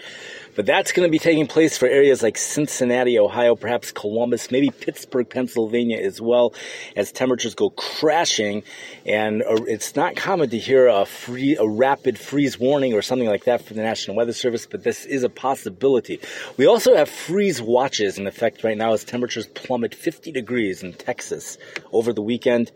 But 0.55 0.65
that's 0.65 0.91
going 0.93 1.05
to 1.05 1.12
be 1.12 1.19
taking 1.19 1.47
place 1.47 1.77
for 1.77 1.88
areas 1.88 2.24
like 2.24 2.38
Cincinnati, 2.38 3.19
Ohio, 3.19 3.55
perhaps 3.55 3.91
Columbus, 3.91 4.51
maybe 4.51 4.69
Pittsburgh, 4.69 5.29
Pennsylvania 5.29 5.97
as 5.97 6.21
well, 6.21 6.53
as 6.95 7.12
temperatures 7.12 7.55
go 7.55 7.69
crashing. 7.71 8.63
And 9.05 9.41
uh, 9.41 9.63
it's 9.67 9.95
not 9.95 10.15
common 10.15 10.50
to 10.51 10.57
hear 10.57 10.88
a 10.88 11.05
free, 11.05 11.57
a 11.57 11.67
rapid 11.67 12.17
freeze 12.17 12.57
warning 12.57 12.93
or 12.93 13.01
something 13.01 13.27
like 13.27 13.43
that 13.45 13.65
from 13.65 13.77
the 13.77 13.83
National 13.83 14.15
Weather 14.15 14.33
Service, 14.33 14.65
but 14.65 14.83
this 14.83 15.05
is 15.05 15.24
a 15.24 15.29
possibility. 15.29 16.19
We 16.57 16.65
also 16.65 16.95
have 16.95 17.09
freeze 17.09 17.62
watches 17.62 18.17
in 18.17 18.25
effect 18.25 18.63
right 18.63 18.77
now 18.77 18.93
as 18.93 19.03
temperatures 19.03 19.47
plummet 19.47 19.93
50 19.93 20.31
degrees 20.31 20.83
in 20.83 20.93
Texas 20.93 21.57
over 21.91 22.13
the 22.13 22.21
weekend. 22.21 22.71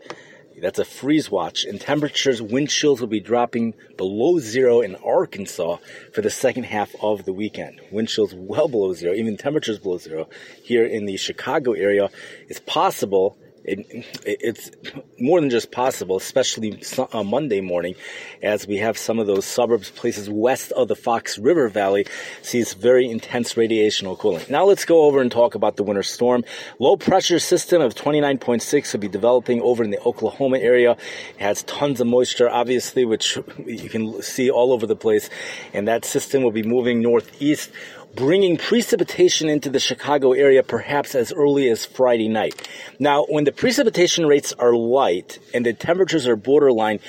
That's 0.60 0.78
a 0.78 0.84
freeze 0.84 1.30
watch, 1.30 1.64
and 1.64 1.80
temperatures, 1.80 2.42
wind 2.42 2.70
chills 2.70 3.00
will 3.00 3.08
be 3.08 3.20
dropping 3.20 3.74
below 3.96 4.38
zero 4.38 4.80
in 4.80 4.94
Arkansas 4.96 5.78
for 6.12 6.20
the 6.20 6.30
second 6.30 6.64
half 6.64 6.94
of 7.02 7.24
the 7.24 7.32
weekend. 7.32 7.80
Wind 7.90 8.08
chills 8.08 8.34
well 8.34 8.68
below 8.68 8.92
zero, 8.92 9.14
even 9.14 9.36
temperatures 9.36 9.78
below 9.78 9.98
zero 9.98 10.28
here 10.62 10.84
in 10.84 11.06
the 11.06 11.16
Chicago 11.16 11.72
area. 11.72 12.10
It's 12.48 12.60
possible 12.60 13.38
it, 13.70 14.06
it's 14.24 14.70
more 15.18 15.40
than 15.40 15.50
just 15.50 15.70
possible, 15.70 16.16
especially 16.16 16.82
on 16.98 17.08
uh, 17.12 17.22
Monday 17.22 17.60
morning, 17.60 17.94
as 18.42 18.66
we 18.66 18.78
have 18.78 18.98
some 18.98 19.18
of 19.18 19.26
those 19.26 19.44
suburbs, 19.44 19.90
places 19.90 20.28
west 20.28 20.72
of 20.72 20.88
the 20.88 20.96
Fox 20.96 21.38
River 21.38 21.68
Valley, 21.68 22.06
sees 22.42 22.74
very 22.74 23.08
intense 23.08 23.54
radiational 23.54 24.18
cooling. 24.18 24.44
Now 24.48 24.64
let's 24.64 24.84
go 24.84 25.04
over 25.04 25.20
and 25.20 25.30
talk 25.30 25.54
about 25.54 25.76
the 25.76 25.82
winter 25.82 26.02
storm. 26.02 26.44
Low 26.78 26.96
pressure 26.96 27.38
system 27.38 27.80
of 27.80 27.94
29.6 27.94 28.92
will 28.92 29.00
be 29.00 29.08
developing 29.08 29.60
over 29.62 29.84
in 29.84 29.90
the 29.90 30.00
Oklahoma 30.00 30.58
area. 30.58 30.92
It 30.92 31.42
has 31.42 31.62
tons 31.64 32.00
of 32.00 32.06
moisture, 32.06 32.50
obviously, 32.50 33.04
which 33.04 33.38
you 33.64 33.88
can 33.88 34.22
see 34.22 34.50
all 34.50 34.72
over 34.72 34.86
the 34.86 34.96
place, 34.96 35.30
and 35.72 35.86
that 35.88 36.04
system 36.04 36.42
will 36.42 36.50
be 36.50 36.62
moving 36.62 37.00
northeast 37.00 37.70
bringing 38.14 38.56
precipitation 38.56 39.48
into 39.48 39.70
the 39.70 39.80
Chicago 39.80 40.32
area 40.32 40.62
perhaps 40.62 41.14
as 41.14 41.32
early 41.32 41.68
as 41.68 41.84
Friday 41.84 42.28
night. 42.28 42.68
Now, 42.98 43.24
when 43.28 43.44
the 43.44 43.52
precipitation 43.52 44.26
rates 44.26 44.52
are 44.54 44.74
light 44.74 45.38
and 45.54 45.64
the 45.64 45.72
temperatures 45.72 46.26
are 46.26 46.36
borderline, 46.36 47.00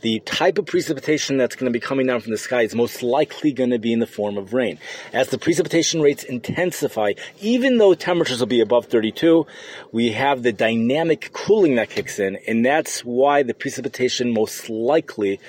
the 0.00 0.20
type 0.20 0.58
of 0.58 0.66
precipitation 0.66 1.38
that's 1.38 1.56
going 1.56 1.70
to 1.70 1.76
be 1.76 1.80
coming 1.80 2.06
down 2.06 2.20
from 2.20 2.30
the 2.30 2.38
sky 2.38 2.62
is 2.62 2.74
most 2.74 3.02
likely 3.02 3.52
going 3.52 3.70
to 3.70 3.78
be 3.78 3.92
in 3.92 3.98
the 3.98 4.06
form 4.06 4.38
of 4.38 4.52
rain. 4.52 4.78
As 5.12 5.28
the 5.30 5.38
precipitation 5.38 6.00
rates 6.00 6.22
intensify, 6.22 7.14
even 7.40 7.78
though 7.78 7.94
temperatures 7.94 8.40
will 8.40 8.46
be 8.46 8.60
above 8.60 8.86
32, 8.86 9.46
we 9.90 10.12
have 10.12 10.42
the 10.42 10.52
dynamic 10.52 11.32
cooling 11.32 11.76
that 11.76 11.90
kicks 11.90 12.18
in, 12.18 12.36
and 12.46 12.64
that's 12.64 13.00
why 13.00 13.42
the 13.42 13.54
precipitation 13.54 14.32
most 14.32 14.70
likely 14.70 15.40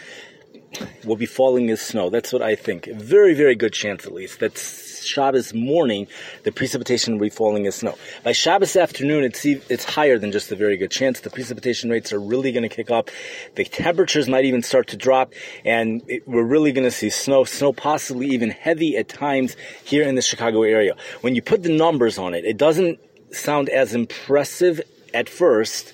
will 1.03 1.15
be 1.15 1.25
falling 1.25 1.69
as 1.69 1.81
snow. 1.81 2.09
That's 2.09 2.31
what 2.31 2.41
I 2.41 2.55
think. 2.55 2.85
Very, 2.85 3.33
very 3.33 3.55
good 3.55 3.73
chance 3.73 4.05
at 4.05 4.13
least. 4.13 4.39
That's 4.39 4.89
Shabbos 5.03 5.53
morning, 5.53 6.07
the 6.43 6.51
precipitation 6.51 7.13
will 7.13 7.25
be 7.25 7.29
falling 7.29 7.67
as 7.67 7.75
snow. 7.75 7.97
By 8.23 8.31
Shabbos 8.31 8.75
afternoon, 8.75 9.23
it's 9.23 9.45
it's 9.45 9.83
higher 9.83 10.19
than 10.19 10.31
just 10.31 10.51
a 10.51 10.55
very 10.55 10.77
good 10.77 10.91
chance. 10.91 11.21
The 11.21 11.29
precipitation 11.29 11.89
rates 11.89 12.13
are 12.13 12.19
really 12.19 12.51
going 12.51 12.67
to 12.67 12.75
kick 12.75 12.91
up. 12.91 13.09
The 13.55 13.65
temperatures 13.65 14.27
might 14.27 14.45
even 14.45 14.61
start 14.61 14.87
to 14.87 14.97
drop, 14.97 15.33
and 15.65 16.03
it, 16.07 16.27
we're 16.27 16.43
really 16.43 16.71
going 16.71 16.85
to 16.85 16.91
see 16.91 17.09
snow, 17.09 17.43
snow 17.43 17.73
possibly 17.73 18.27
even 18.27 18.49
heavy 18.49 18.97
at 18.97 19.09
times 19.09 19.55
here 19.83 20.03
in 20.03 20.15
the 20.15 20.21
Chicago 20.21 20.63
area. 20.63 20.95
When 21.21 21.35
you 21.35 21.41
put 21.41 21.63
the 21.63 21.75
numbers 21.75 22.17
on 22.17 22.33
it, 22.33 22.45
it 22.45 22.57
doesn't 22.57 22.99
sound 23.31 23.69
as 23.69 23.93
impressive 23.93 24.81
at 25.13 25.29
first 25.29 25.93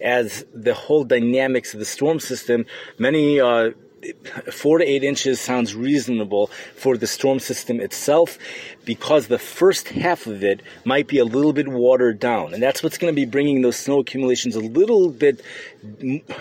as 0.00 0.44
the 0.52 0.74
whole 0.74 1.04
dynamics 1.04 1.72
of 1.72 1.80
the 1.80 1.86
storm 1.86 2.20
system. 2.20 2.66
Many 2.98 3.40
uh, 3.40 3.70
four 4.52 4.78
to 4.78 4.84
eight 4.84 5.04
inches 5.04 5.40
sounds 5.40 5.74
reasonable 5.74 6.48
for 6.74 6.96
the 6.96 7.06
storm 7.06 7.38
system 7.38 7.80
itself 7.80 8.38
because 8.84 9.26
the 9.26 9.38
first 9.38 9.88
half 9.88 10.26
of 10.26 10.42
it 10.44 10.62
might 10.84 11.08
be 11.08 11.18
a 11.18 11.24
little 11.24 11.52
bit 11.52 11.68
watered 11.68 12.18
down. 12.18 12.54
And 12.54 12.62
that's 12.62 12.82
what's 12.82 12.98
going 12.98 13.12
to 13.12 13.16
be 13.16 13.26
bringing 13.26 13.62
those 13.62 13.76
snow 13.76 14.00
accumulations 14.00 14.54
a 14.54 14.60
little 14.60 15.10
bit 15.10 15.42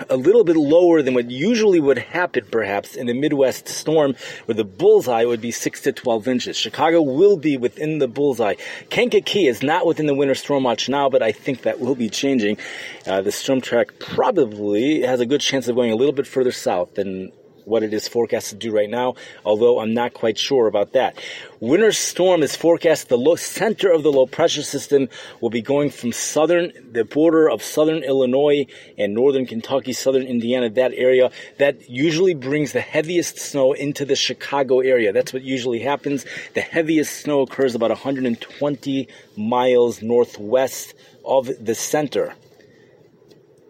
a 0.09 0.17
little 0.17 0.43
bit 0.43 0.55
lower 0.55 1.01
than 1.01 1.13
what 1.13 1.29
usually 1.29 1.79
would 1.79 1.97
happen 1.97 2.43
perhaps 2.49 2.95
in 2.95 3.05
the 3.05 3.13
midwest 3.13 3.67
storm 3.67 4.15
where 4.45 4.55
the 4.55 4.63
bullseye 4.63 5.23
would 5.23 5.41
be 5.41 5.51
6 5.51 5.81
to 5.81 5.91
12 5.91 6.27
inches. 6.27 6.57
Chicago 6.57 7.01
will 7.01 7.37
be 7.37 7.57
within 7.57 7.99
the 7.99 8.07
bullseye. 8.07 8.55
Kankakee 8.89 9.47
is 9.47 9.61
not 9.61 9.85
within 9.85 10.07
the 10.07 10.15
winter 10.15 10.35
storm 10.35 10.63
watch 10.63 10.89
now 10.89 11.09
but 11.09 11.21
i 11.21 11.31
think 11.31 11.61
that 11.61 11.79
will 11.79 11.95
be 11.95 12.09
changing. 12.09 12.57
Uh, 13.05 13.21
the 13.21 13.31
storm 13.31 13.61
track 13.61 13.99
probably 13.99 15.01
has 15.01 15.19
a 15.19 15.25
good 15.25 15.41
chance 15.41 15.67
of 15.67 15.75
going 15.75 15.91
a 15.91 15.95
little 15.95 16.13
bit 16.13 16.27
further 16.27 16.51
south 16.51 16.95
than 16.95 17.31
what 17.65 17.83
it 17.83 17.93
is 17.93 18.07
forecast 18.07 18.49
to 18.49 18.55
do 18.55 18.71
right 18.71 18.89
now, 18.89 19.15
although 19.43 19.79
I'm 19.79 19.93
not 19.93 20.13
quite 20.13 20.37
sure 20.37 20.67
about 20.67 20.93
that. 20.93 21.17
Winter 21.59 21.91
storm 21.91 22.43
is 22.43 22.55
forecast. 22.55 23.09
The 23.09 23.17
low, 23.17 23.35
center 23.35 23.91
of 23.91 24.03
the 24.03 24.11
low 24.11 24.25
pressure 24.25 24.63
system 24.63 25.09
will 25.41 25.49
be 25.49 25.61
going 25.61 25.89
from 25.89 26.11
southern, 26.11 26.71
the 26.91 27.03
border 27.03 27.49
of 27.49 27.63
southern 27.63 28.03
Illinois 28.03 28.67
and 28.97 29.13
northern 29.13 29.45
Kentucky, 29.45 29.93
southern 29.93 30.23
Indiana, 30.23 30.69
that 30.69 30.93
area. 30.93 31.31
That 31.57 31.89
usually 31.89 32.33
brings 32.33 32.71
the 32.71 32.81
heaviest 32.81 33.39
snow 33.39 33.73
into 33.73 34.05
the 34.05 34.15
Chicago 34.15 34.79
area. 34.79 35.11
That's 35.11 35.33
what 35.33 35.43
usually 35.43 35.79
happens. 35.79 36.25
The 36.53 36.61
heaviest 36.61 37.21
snow 37.21 37.41
occurs 37.41 37.75
about 37.75 37.89
120 37.89 39.07
miles 39.35 40.01
northwest 40.01 40.93
of 41.25 41.49
the 41.59 41.75
center. 41.75 42.35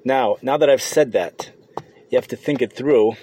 Now, 0.04 0.38
now 0.42 0.58
that 0.58 0.70
I've 0.70 0.82
said 0.82 1.14
that, 1.14 1.50
you 2.10 2.18
have 2.18 2.28
to 2.28 2.36
think 2.36 2.62
it 2.62 2.74
through. 2.74 3.16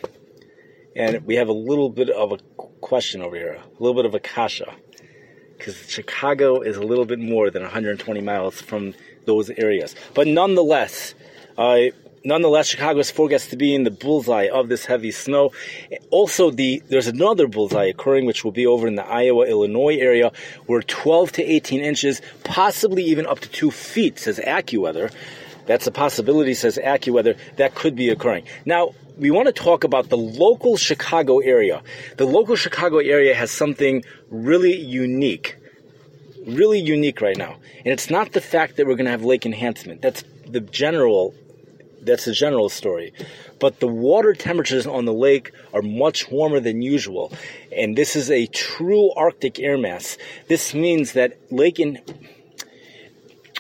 And 0.95 1.25
we 1.27 1.37
have 1.37 1.49
a 1.49 1.53
little 1.53 1.89
bit 1.89 2.11
of 2.11 2.33
a 2.33 2.39
question 2.81 3.23
over 3.23 3.37
here, 3.37 3.55
a 3.55 3.83
little 3.83 3.95
bit 3.95 4.07
of 4.07 4.15
a 4.15 4.21
kasha. 4.21 4.75
Because 5.57 5.77
Chicago 5.89 6.61
is 6.61 6.77
a 6.77 6.83
little 6.83 7.05
bit 7.05 7.19
more 7.19 7.51
than 7.51 7.63
120 7.63 8.21
miles 8.21 8.61
from 8.61 8.95
those 9.25 9.49
areas. 9.51 9.95
But 10.15 10.27
nonetheless, 10.27 11.15
uh, 11.57 11.79
nonetheless, 12.25 12.69
Chicago 12.69 12.99
is 12.99 13.11
forecast 13.11 13.51
to 13.51 13.57
be 13.57 13.75
in 13.75 13.85
the 13.85 13.91
bullseye 13.91 14.49
of 14.53 14.69
this 14.69 14.85
heavy 14.85 15.13
snow. 15.13 15.53
Also, 16.11 16.51
the 16.51 16.83
there's 16.89 17.07
another 17.07 17.47
bullseye 17.47 17.87
occurring, 17.87 18.27
which 18.27 18.45
will 18.45 18.53
be 18.53 18.67
over 18.67 18.87
in 18.87 18.97
the 18.97 19.07
Iowa, 19.07 19.47
Illinois 19.47 19.97
area, 19.97 20.33
where 20.67 20.83
12 20.83 21.33
to 21.33 21.43
18 21.43 21.81
inches, 21.81 22.21
possibly 22.45 23.05
even 23.05 23.27
up 23.27 23.41
to 23.41 23.49
two 23.49 23.71
feet, 23.71 24.19
says 24.19 24.39
AccuWeather. 24.39 25.13
That's 25.67 25.87
a 25.87 25.93
possibility, 25.93 26.55
says 26.55 26.77
AccuWeather, 26.77 27.37
that 27.57 27.75
could 27.77 27.95
be 27.95 28.11
occurring. 28.11 28.45
Now, 28.67 28.95
we 29.19 29.31
want 29.31 29.47
to 29.47 29.53
talk 29.53 29.85
about 29.85 30.09
the 30.09 30.17
local 30.17 30.77
Chicago 30.77 31.39
area. 31.39 31.83
The 32.17 32.27
local 32.27 32.57
Chicago 32.57 32.99
area 32.99 33.35
has 33.35 33.51
something 33.51 34.05
really 34.31 34.75
unique. 34.75 35.57
Really 36.47 36.81
unique 36.81 37.21
right 37.21 37.37
now. 37.37 37.57
And 37.79 37.89
it's 37.89 38.11
not 38.11 38.33
the 38.33 38.41
fact 38.41 38.77
that 38.77 38.87
we're 38.87 38.97
going 38.97 39.07
to 39.07 39.13
have 39.13 39.25
lake 39.25 39.47
enhancement. 39.47 40.03
That's 40.03 40.25
the 40.47 40.61
general 40.61 41.35
that's 42.05 42.25
the 42.25 42.33
general 42.33 42.69
story. 42.69 43.13
But 43.61 43.79
the 43.79 43.87
water 43.87 44.35
temperatures 44.35 44.89
on 44.89 45.05
the 45.05 45.13
lake 45.13 45.53
are 45.73 45.83
much 45.83 46.29
warmer 46.29 46.59
than 46.59 46.83
usual. 46.83 47.33
And 47.77 47.97
this 47.97 48.17
is 48.17 48.29
a 48.29 48.47
true 48.47 49.13
Arctic 49.13 49.61
air 49.61 49.79
mass. 49.79 50.19
This 50.49 50.75
means 50.75 51.13
that 51.13 51.39
lake 51.53 51.79
in 51.79 52.01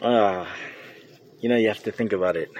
uh, 0.03 0.45
you 1.41 1.49
know, 1.49 1.57
you 1.57 1.69
have 1.69 1.83
to 1.85 1.93
think 1.93 2.13
about 2.13 2.37
it. 2.37 2.51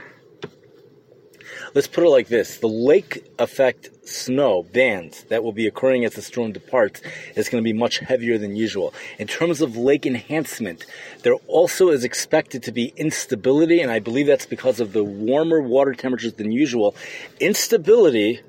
Let's 1.75 1.87
put 1.87 2.05
it 2.05 2.09
like 2.11 2.29
this 2.29 2.59
the 2.59 2.69
lake 2.69 3.25
effect 3.39 3.91
snow 4.07 4.63
bands 4.63 5.25
that 5.25 5.43
will 5.43 5.53
be 5.53 5.67
occurring 5.67 6.05
as 6.05 6.15
the 6.15 6.23
storm 6.23 6.53
departs 6.53 7.01
is 7.35 7.49
going 7.49 7.63
to 7.63 7.67
be 7.67 7.73
much 7.73 8.01
heavier 8.01 8.37
than 8.37 8.57
usual. 8.57 8.93
In 9.19 9.27
terms 9.27 9.61
of 9.61 9.77
lake 9.77 10.05
enhancement, 10.05 10.85
there 11.23 11.35
also 11.47 11.89
is 11.89 12.05
expected 12.05 12.63
to 12.65 12.73
be 12.73 12.93
instability, 12.97 13.81
and 13.81 13.91
I 13.91 14.01
believe 14.01 14.27
that's 14.27 14.47
because 14.47 14.81
of 14.81 14.93
the 14.93 15.05
warmer 15.05 15.63
water 15.63 15.95
temperatures 15.95 16.35
than 16.35 16.53
usual. 16.53 16.95
Instability 17.41 18.41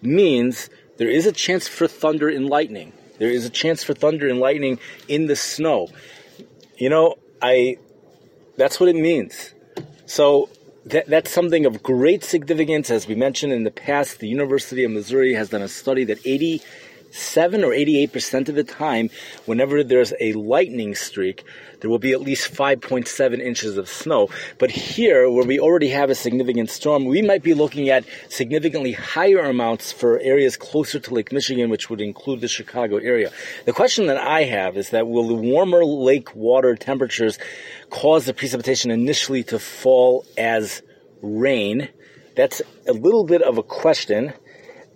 means 0.00 0.68
there 0.96 1.10
is 1.10 1.26
a 1.26 1.32
chance 1.32 1.68
for 1.68 1.86
thunder 1.86 2.28
and 2.28 2.48
lightning. 2.48 2.92
There 3.18 3.30
is 3.30 3.46
a 3.46 3.50
chance 3.50 3.84
for 3.84 3.94
thunder 3.94 4.28
and 4.28 4.40
lightning 4.40 4.80
in 5.06 5.26
the 5.26 5.36
snow. 5.36 5.88
You 6.76 6.88
know, 6.88 7.18
I 7.40 7.76
that's 8.56 8.80
what 8.80 8.88
it 8.88 8.96
means. 8.96 9.54
So 10.06 10.48
that, 10.86 11.06
that's 11.06 11.30
something 11.30 11.66
of 11.66 11.82
great 11.82 12.24
significance. 12.24 12.90
As 12.90 13.06
we 13.06 13.14
mentioned 13.14 13.52
in 13.52 13.64
the 13.64 13.70
past, 13.70 14.18
the 14.18 14.28
University 14.28 14.84
of 14.84 14.90
Missouri 14.90 15.34
has 15.34 15.50
done 15.50 15.62
a 15.62 15.68
study 15.68 16.04
that 16.04 16.24
87 17.12 17.62
or 17.62 17.70
88% 17.72 18.48
of 18.48 18.54
the 18.54 18.64
time, 18.64 19.10
whenever 19.44 19.84
there's 19.84 20.14
a 20.18 20.32
lightning 20.32 20.94
streak, 20.94 21.44
there 21.80 21.90
will 21.90 21.98
be 21.98 22.12
at 22.12 22.22
least 22.22 22.54
5.7 22.54 23.38
inches 23.38 23.76
of 23.76 23.88
snow. 23.88 24.30
But 24.58 24.70
here, 24.70 25.28
where 25.28 25.44
we 25.44 25.60
already 25.60 25.88
have 25.88 26.08
a 26.08 26.14
significant 26.14 26.70
storm, 26.70 27.04
we 27.04 27.20
might 27.20 27.42
be 27.42 27.52
looking 27.52 27.90
at 27.90 28.06
significantly 28.30 28.92
higher 28.92 29.40
amounts 29.40 29.92
for 29.92 30.20
areas 30.20 30.56
closer 30.56 30.98
to 31.00 31.14
Lake 31.14 31.32
Michigan, 31.32 31.68
which 31.68 31.90
would 31.90 32.00
include 32.00 32.40
the 32.40 32.48
Chicago 32.48 32.96
area. 32.96 33.30
The 33.66 33.74
question 33.74 34.06
that 34.06 34.16
I 34.16 34.44
have 34.44 34.78
is 34.78 34.90
that 34.90 35.06
will 35.06 35.28
the 35.28 35.34
warmer 35.34 35.84
lake 35.84 36.34
water 36.34 36.74
temperatures 36.76 37.38
cause 37.90 38.24
the 38.24 38.32
precipitation 38.32 38.90
initially 38.90 39.42
to 39.44 39.58
fall 39.58 40.24
as 40.38 40.82
rain? 41.20 41.90
That's 42.36 42.62
a 42.88 42.92
little 42.92 43.24
bit 43.24 43.42
of 43.42 43.58
a 43.58 43.62
question. 43.62 44.32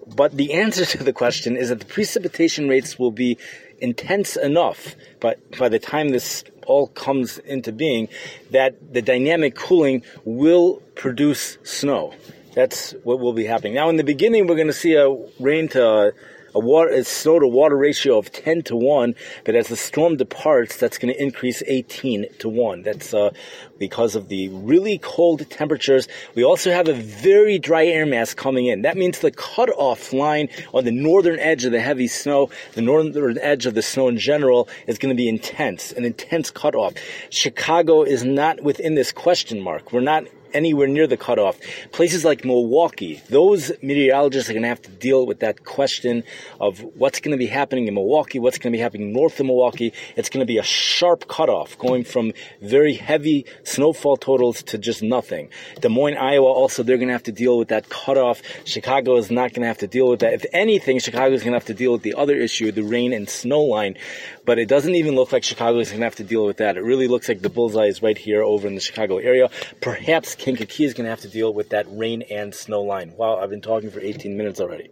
But 0.07 0.37
the 0.37 0.53
answer 0.53 0.85
to 0.85 1.03
the 1.03 1.13
question 1.13 1.57
is 1.57 1.71
that 1.71 1.81
the 1.81 1.87
precipitation 1.87 2.69
rates 2.69 2.99
will 2.99 3.11
be 3.11 3.39
intense 3.81 4.37
enough, 4.37 4.95
but 5.21 5.59
by 5.59 5.69
the 5.69 5.79
time 5.79 6.11
this 6.11 6.45
all 6.67 6.87
comes 6.89 7.39
into 7.39 7.73
being, 7.73 8.09
that 8.51 8.93
the 8.93 9.03
dynamic 9.03 9.55
cooling 9.55 10.03
will 10.25 10.83
produce 10.95 11.59
snow. 11.63 12.15
That's 12.55 12.93
what 13.03 13.21
will 13.21 13.33
be 13.33 13.45
happening. 13.45 13.75
Now, 13.75 13.91
in 13.91 13.97
the 13.97 14.05
beginning, 14.05 14.47
we're 14.47 14.55
going 14.55 14.67
to 14.69 14.73
see 14.73 14.95
a 14.95 15.15
rain 15.39 15.69
to 15.69 16.15
a 16.57 16.59
water, 16.59 16.91
a 16.91 17.05
snow 17.05 17.39
to 17.39 17.47
water 17.47 17.77
ratio 17.77 18.17
of 18.17 18.33
10 18.33 18.63
to 18.63 18.77
1, 18.77 19.15
but 19.45 19.55
as 19.55 19.69
the 19.69 19.77
storm 19.77 20.17
departs, 20.17 20.79
that's 20.79 20.97
going 20.97 21.13
to 21.13 21.23
increase 21.23 21.63
18 21.67 22.27
to 22.39 22.49
1. 22.49 22.83
That's 22.83 23.13
uh, 23.13 23.31
because 23.79 24.17
of 24.17 24.29
the 24.29 24.49
really 24.49 24.99
cold 24.99 25.49
temperatures. 25.51 26.09
We 26.35 26.45
also 26.45 26.71
have 26.71 26.89
a 26.89 26.95
very 26.95 27.59
dry 27.59 27.85
air 27.85 28.07
mass 28.07 28.33
coming 28.33 28.67
in. 28.67 28.83
That 28.83 28.97
means 28.97 29.19
the 29.19 29.31
cutoff 29.31 30.15
line 30.15 30.49
on 30.73 30.85
the 30.85 30.93
northern 30.93 31.39
edge 31.39 31.67
of 31.67 31.73
the 31.73 31.81
heavy 31.81 32.09
snow, 32.09 32.49
the 32.73 32.81
northern 32.81 33.39
edge 33.39 33.67
of 33.67 33.75
the 33.75 33.83
snow 33.83 34.09
in 34.09 34.17
general, 34.17 34.69
is 34.87 34.97
going 34.97 35.15
to 35.15 35.17
be 35.17 35.29
intense, 35.29 35.93
an 35.93 36.07
intense 36.07 36.51
cutoff. 36.51 36.95
Chicago 37.29 38.03
is 38.03 38.25
not 38.25 38.63
within 38.63 38.95
this 38.95 39.13
question 39.13 39.61
mark. 39.61 39.93
We're 39.93 40.01
not 40.01 40.25
anywhere 40.53 40.87
near 40.87 41.07
the 41.07 41.17
cutoff. 41.17 41.59
Places 41.93 42.25
like 42.25 42.45
Milwaukee, 42.45 43.23
those 43.29 43.73
meteorologists 43.83 44.51
are 44.51 44.53
going 44.53 44.63
to 44.63 44.69
have 44.69 44.83
to 44.83 44.91
deal 44.91 45.27
with 45.27 45.41
that 45.41 45.65
question 45.65 46.25
of 46.61 46.81
what's 46.97 47.21
going 47.21 47.33
to 47.33 47.39
be 47.39 47.47
happening 47.47 47.87
in 47.89 47.95
Milwaukee, 47.95 48.39
what's 48.39 48.59
going 48.59 48.73
to 48.73 48.77
be 48.77 48.83
happening 48.83 49.13
north 49.13 49.39
of 49.41 49.47
Milwaukee. 49.47 49.93
It's 50.17 50.29
going 50.29 50.41
to 50.41 50.47
be 50.47 50.59
a 50.59 50.63
sharp 50.63 51.29
cutoff 51.29 51.79
going 51.79 52.05
from 52.05 52.33
very 52.61 52.95
heavy 52.95 53.47
snowfall 53.65 54.17
totals 54.17 54.63
to 54.65 54.79
just 54.79 55.03
nothing. 55.03 55.51
Des 55.81 55.89
Moines, 55.89 56.17
Iowa, 56.17 56.47
also, 56.47 56.83
they're 56.83 56.97
going 56.97 57.09
to 57.09 57.15
have 57.15 57.25
to 57.25 57.33
deal 57.33 57.59
with 57.59 57.69
that 57.69 57.89
cutoff. 57.89 58.43
Chicago 58.65 59.17
is 59.17 59.31
not 59.31 59.53
going 59.53 59.63
to 59.63 59.69
have 59.69 59.79
to 59.79 59.87
deal 59.87 60.09
with 60.09 60.21
that. 60.21 60.33
If 60.33 60.47
anything, 60.53 60.99
Chicago 61.01 61.35
is 61.35 61.43
going 61.43 61.53
to 61.53 61.57
have 61.57 61.67
to 61.67 61.75
deal 61.75 61.93
with 61.93 62.03
the 62.03 62.15
other 62.15 62.37
issue, 62.37 62.73
the 62.73 62.83
rain 62.83 63.13
and 63.13 63.29
snow 63.29 63.63
line. 63.63 63.97
But 64.45 64.59
it 64.59 64.69
doesn't 64.69 64.95
even 64.95 65.15
look 65.15 65.33
like 65.33 65.43
Chicago 65.43 65.79
is 65.79 65.89
going 65.89 66.01
to 66.01 66.07
have 66.07 66.17
to 66.17 66.25
deal 66.25 66.47
with 66.47 66.59
that. 66.59 66.77
It 66.77 66.83
really 66.83 67.09
looks 67.09 67.29
like 67.29 67.43
the 67.43 67.49
bullseye 67.49 67.87
is 67.87 68.03
right 68.03 68.17
here 68.17 68.43
over 68.43 68.69
in 68.69 68.75
the 68.75 68.81
Chicago 68.81 69.19
area. 69.19 69.51
Perhaps 69.81 70.36
Kankakee 70.39 70.85
is 70.85 70.95
going 70.95 71.05
to 71.05 71.11
have 71.11 71.21
to 71.21 71.29
deal 71.29 71.53
with 71.53 71.71
that 71.71 71.87
rain 71.89 72.23
and 72.23 72.55
snow 72.55 72.83
line. 72.83 73.15
Wow, 73.17 73.39
I've 73.39 73.51
been 73.51 73.61
talking 73.61 73.91
for 73.91 74.01
18 74.01 74.37
minutes 74.37 74.61
already. 74.61 74.91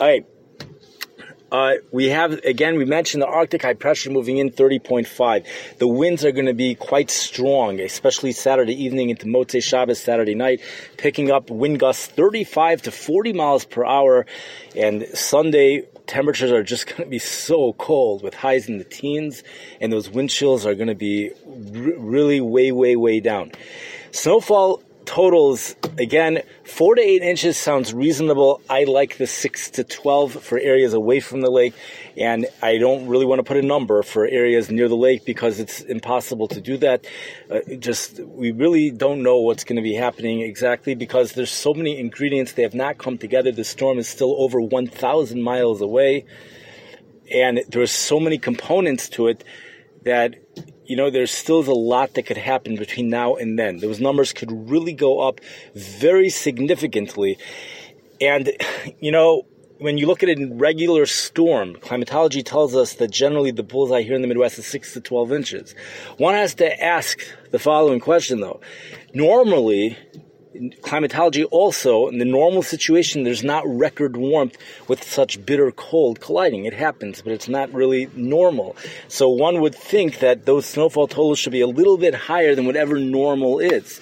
All 0.00 0.06
right. 0.06 0.26
Uh, 1.50 1.74
we 1.92 2.10
have, 2.10 2.32
again, 2.44 2.76
we 2.76 2.84
mentioned 2.84 3.22
the 3.22 3.26
Arctic 3.26 3.62
high 3.62 3.72
pressure 3.72 4.10
moving 4.10 4.36
in 4.36 4.50
30.5. 4.50 5.78
The 5.78 5.88
winds 5.88 6.22
are 6.24 6.32
going 6.32 6.46
to 6.46 6.52
be 6.52 6.74
quite 6.74 7.10
strong, 7.10 7.80
especially 7.80 8.32
Saturday 8.32 8.74
evening 8.84 9.08
into 9.08 9.24
Motzei 9.24 9.62
Shabbos 9.62 9.98
Saturday 9.98 10.34
night, 10.34 10.60
picking 10.98 11.30
up 11.30 11.48
wind 11.48 11.80
gusts 11.80 12.06
35 12.06 12.82
to 12.82 12.90
40 12.90 13.32
miles 13.32 13.64
per 13.64 13.84
hour. 13.84 14.26
And 14.76 15.06
Sunday, 15.14 15.86
temperatures 16.06 16.52
are 16.52 16.62
just 16.62 16.86
going 16.88 17.04
to 17.04 17.06
be 17.06 17.18
so 17.18 17.72
cold 17.74 18.22
with 18.22 18.34
highs 18.34 18.68
in 18.68 18.76
the 18.76 18.84
teens, 18.84 19.42
and 19.80 19.90
those 19.90 20.10
wind 20.10 20.28
chills 20.28 20.66
are 20.66 20.74
going 20.74 20.88
to 20.88 20.94
be 20.94 21.30
r- 21.30 21.94
really 21.96 22.42
way, 22.42 22.72
way, 22.72 22.94
way 22.94 23.20
down. 23.20 23.52
Snowfall 24.10 24.82
totals 25.04 25.74
again 25.96 26.42
four 26.64 26.94
to 26.94 27.00
eight 27.00 27.22
inches 27.22 27.56
sounds 27.56 27.94
reasonable. 27.94 28.60
I 28.68 28.84
like 28.84 29.16
the 29.16 29.26
six 29.26 29.70
to 29.70 29.84
12 29.84 30.32
for 30.42 30.58
areas 30.58 30.92
away 30.92 31.20
from 31.20 31.40
the 31.40 31.50
lake 31.50 31.72
and 32.14 32.46
i 32.62 32.76
don't 32.76 33.06
really 33.06 33.24
want 33.24 33.38
to 33.38 33.42
put 33.42 33.56
a 33.56 33.62
number 33.62 34.02
for 34.02 34.26
areas 34.26 34.70
near 34.70 34.86
the 34.86 34.96
lake 34.96 35.24
because 35.24 35.60
it's 35.60 35.80
impossible 35.80 36.46
to 36.48 36.60
do 36.60 36.76
that. 36.76 37.06
Uh, 37.50 37.60
just 37.78 38.20
we 38.20 38.50
really 38.50 38.90
don't 38.90 39.22
know 39.22 39.38
what's 39.38 39.64
going 39.64 39.76
to 39.76 39.82
be 39.82 39.94
happening 39.94 40.42
exactly 40.42 40.94
because 40.94 41.32
there's 41.32 41.50
so 41.50 41.72
many 41.72 41.98
ingredients 41.98 42.52
they 42.52 42.62
have 42.62 42.74
not 42.74 42.98
come 42.98 43.16
together. 43.16 43.50
The 43.50 43.64
storm 43.64 43.98
is 43.98 44.08
still 44.08 44.34
over 44.38 44.60
1000 44.60 45.42
miles 45.42 45.80
away 45.80 46.26
and 47.32 47.62
there's 47.68 47.92
so 47.92 48.20
many 48.20 48.36
components 48.36 49.08
to 49.10 49.28
it 49.28 49.42
that 50.02 50.36
you 50.88 50.96
know, 50.96 51.10
there's 51.10 51.30
still 51.30 51.60
a 51.60 51.72
lot 51.72 52.14
that 52.14 52.24
could 52.24 52.38
happen 52.38 52.76
between 52.76 53.10
now 53.10 53.34
and 53.34 53.58
then. 53.58 53.76
Those 53.76 54.00
numbers 54.00 54.32
could 54.32 54.50
really 54.70 54.94
go 54.94 55.20
up 55.20 55.40
very 55.74 56.30
significantly. 56.30 57.36
And, 58.22 58.50
you 59.00 59.12
know, 59.12 59.42
when 59.80 59.98
you 59.98 60.06
look 60.06 60.22
at 60.22 60.30
a 60.30 60.50
regular 60.54 61.04
storm, 61.04 61.76
climatology 61.76 62.42
tells 62.42 62.74
us 62.74 62.94
that 62.94 63.10
generally 63.10 63.50
the 63.50 63.62
bullseye 63.62 64.02
here 64.02 64.14
in 64.14 64.22
the 64.22 64.28
Midwest 64.28 64.58
is 64.58 64.66
6 64.66 64.94
to 64.94 65.00
12 65.00 65.32
inches. 65.32 65.74
One 66.16 66.34
has 66.34 66.54
to 66.56 66.82
ask 66.82 67.20
the 67.50 67.58
following 67.58 68.00
question, 68.00 68.40
though. 68.40 68.60
Normally, 69.14 69.96
climatology 70.82 71.44
also 71.44 72.08
in 72.08 72.18
the 72.18 72.24
normal 72.24 72.62
situation 72.62 73.22
there's 73.22 73.44
not 73.44 73.64
record 73.66 74.16
warmth 74.16 74.56
with 74.88 75.02
such 75.02 75.44
bitter 75.44 75.70
cold 75.70 76.20
colliding. 76.20 76.64
It 76.64 76.72
happens 76.72 77.22
but 77.22 77.32
it's 77.32 77.48
not 77.48 77.72
really 77.72 78.08
normal. 78.14 78.76
So 79.08 79.28
one 79.28 79.60
would 79.60 79.74
think 79.74 80.20
that 80.20 80.46
those 80.46 80.66
snowfall 80.66 81.08
totals 81.08 81.38
should 81.38 81.52
be 81.52 81.60
a 81.60 81.66
little 81.66 81.98
bit 81.98 82.14
higher 82.14 82.54
than 82.54 82.66
whatever 82.66 82.98
normal 82.98 83.58
is 83.58 84.00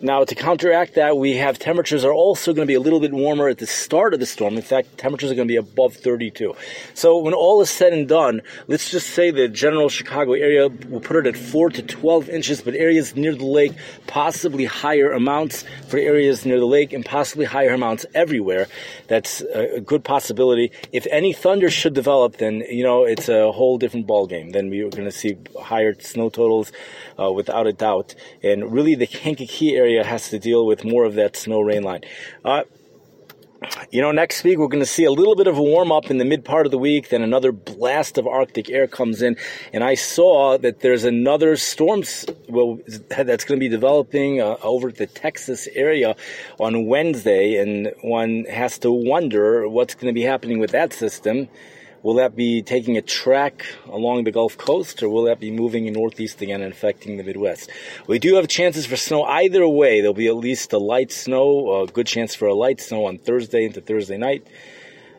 now, 0.00 0.22
to 0.22 0.34
counteract 0.34 0.94
that, 0.94 1.16
we 1.16 1.36
have 1.36 1.58
temperatures 1.58 2.04
are 2.04 2.12
also 2.12 2.52
going 2.52 2.66
to 2.66 2.70
be 2.70 2.74
a 2.74 2.80
little 2.80 3.00
bit 3.00 3.12
warmer 3.12 3.48
at 3.48 3.58
the 3.58 3.66
start 3.66 4.14
of 4.14 4.20
the 4.20 4.26
storm. 4.26 4.54
In 4.54 4.62
fact, 4.62 4.96
temperatures 4.96 5.32
are 5.32 5.34
going 5.34 5.48
to 5.48 5.52
be 5.52 5.56
above 5.56 5.94
32. 5.94 6.54
So 6.94 7.18
when 7.18 7.34
all 7.34 7.60
is 7.62 7.70
said 7.70 7.92
and 7.92 8.06
done, 8.06 8.42
let's 8.68 8.92
just 8.92 9.10
say 9.10 9.32
the 9.32 9.48
general 9.48 9.88
Chicago 9.88 10.34
area, 10.34 10.68
we'll 10.68 11.00
put 11.00 11.16
it 11.16 11.26
at 11.26 11.36
4 11.36 11.70
to 11.70 11.82
12 11.82 12.28
inches, 12.28 12.62
but 12.62 12.74
areas 12.74 13.16
near 13.16 13.34
the 13.34 13.44
lake, 13.44 13.72
possibly 14.06 14.66
higher 14.66 15.10
amounts 15.10 15.64
for 15.88 15.98
areas 15.98 16.46
near 16.46 16.60
the 16.60 16.66
lake 16.66 16.92
and 16.92 17.04
possibly 17.04 17.44
higher 17.44 17.70
amounts 17.70 18.06
everywhere. 18.14 18.68
That's 19.08 19.40
a 19.40 19.80
good 19.80 20.04
possibility. 20.04 20.70
If 20.92 21.08
any 21.10 21.32
thunder 21.32 21.70
should 21.70 21.94
develop, 21.94 22.36
then, 22.36 22.62
you 22.70 22.84
know, 22.84 23.02
it's 23.02 23.28
a 23.28 23.50
whole 23.50 23.78
different 23.78 24.06
ballgame. 24.06 24.52
Then 24.52 24.70
we're 24.70 24.90
going 24.90 25.06
to 25.06 25.10
see 25.10 25.36
higher 25.60 25.98
snow 26.00 26.28
totals 26.30 26.70
uh, 27.18 27.32
without 27.32 27.66
a 27.66 27.72
doubt. 27.72 28.14
And 28.44 28.72
really 28.72 28.94
the 28.94 29.08
Kankakee 29.08 29.74
area 29.74 29.87
area 29.88 30.04
has 30.04 30.28
to 30.28 30.38
deal 30.38 30.66
with 30.66 30.84
more 30.84 31.04
of 31.04 31.14
that 31.14 31.34
snow 31.34 31.60
rain 31.60 31.82
line. 31.82 32.02
Uh, 32.44 32.64
you 33.90 34.02
know, 34.02 34.12
next 34.12 34.44
week 34.44 34.58
we're 34.58 34.68
going 34.68 34.82
to 34.82 34.86
see 34.86 35.04
a 35.04 35.10
little 35.10 35.34
bit 35.34 35.46
of 35.46 35.56
a 35.56 35.62
warm 35.62 35.90
up 35.90 36.10
in 36.10 36.18
the 36.18 36.24
mid 36.26 36.44
part 36.44 36.66
of 36.66 36.70
the 36.70 36.78
week. 36.78 37.08
Then 37.08 37.22
another 37.22 37.52
blast 37.52 38.18
of 38.18 38.26
Arctic 38.26 38.70
air 38.70 38.86
comes 38.86 39.22
in, 39.22 39.36
and 39.72 39.82
I 39.82 39.94
saw 39.94 40.58
that 40.58 40.80
there's 40.80 41.04
another 41.04 41.56
storm 41.56 42.02
well, 42.48 42.78
that's 43.08 43.44
going 43.44 43.58
to 43.58 43.64
be 43.64 43.68
developing 43.68 44.42
uh, 44.42 44.56
over 44.62 44.92
the 44.92 45.06
Texas 45.06 45.66
area 45.74 46.14
on 46.60 46.86
Wednesday, 46.86 47.56
and 47.56 47.92
one 48.02 48.44
has 48.44 48.78
to 48.80 48.92
wonder 48.92 49.66
what's 49.66 49.94
going 49.94 50.12
to 50.12 50.12
be 50.12 50.22
happening 50.22 50.58
with 50.58 50.72
that 50.72 50.92
system. 50.92 51.48
Will 52.02 52.14
that 52.14 52.36
be 52.36 52.62
taking 52.62 52.96
a 52.96 53.02
track 53.02 53.66
along 53.86 54.24
the 54.24 54.30
Gulf 54.30 54.56
Coast, 54.56 55.02
or 55.02 55.08
will 55.08 55.24
that 55.24 55.40
be 55.40 55.50
moving 55.50 55.92
northeast 55.92 56.40
again 56.40 56.62
and 56.62 56.72
affecting 56.72 57.16
the 57.16 57.24
Midwest? 57.24 57.70
We 58.06 58.18
do 58.18 58.36
have 58.36 58.48
chances 58.48 58.86
for 58.86 58.96
snow 58.96 59.24
either 59.24 59.66
way. 59.66 60.00
There'll 60.00 60.14
be 60.14 60.28
at 60.28 60.36
least 60.36 60.72
a 60.72 60.78
light 60.78 61.10
snow, 61.10 61.82
a 61.82 61.86
good 61.86 62.06
chance 62.06 62.34
for 62.34 62.46
a 62.46 62.54
light 62.54 62.80
snow 62.80 63.06
on 63.06 63.18
Thursday 63.18 63.64
into 63.64 63.80
Thursday 63.80 64.16
night 64.16 64.46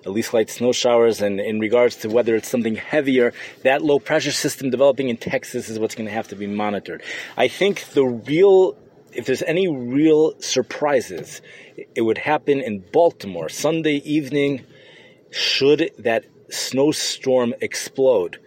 at 0.05 0.11
least 0.11 0.33
light 0.33 0.49
snow 0.49 0.71
showers. 0.71 1.21
And 1.21 1.39
in 1.39 1.59
regards 1.59 1.97
to 1.97 2.09
whether 2.09 2.35
it's 2.35 2.47
something 2.47 2.75
heavier, 2.75 3.33
that 3.63 3.81
low 3.81 3.99
pressure 3.99 4.31
system 4.31 4.69
developing 4.69 5.09
in 5.09 5.17
Texas 5.17 5.69
is 5.69 5.79
what's 5.79 5.95
going 5.95 6.07
to 6.07 6.13
have 6.13 6.27
to 6.29 6.35
be 6.35 6.47
monitored. 6.47 7.03
I 7.37 7.47
think 7.47 7.85
the 7.91 8.05
real, 8.05 8.77
if 9.13 9.25
there's 9.25 9.43
any 9.43 9.67
real 9.67 10.39
surprises, 10.39 11.41
it 11.95 12.01
would 12.01 12.17
happen 12.17 12.61
in 12.61 12.79
Baltimore 12.91 13.49
Sunday 13.49 13.95
evening. 13.97 14.65
Should 15.31 15.91
that 15.99 16.25
snowstorm 16.49 17.53
explode. 17.61 18.39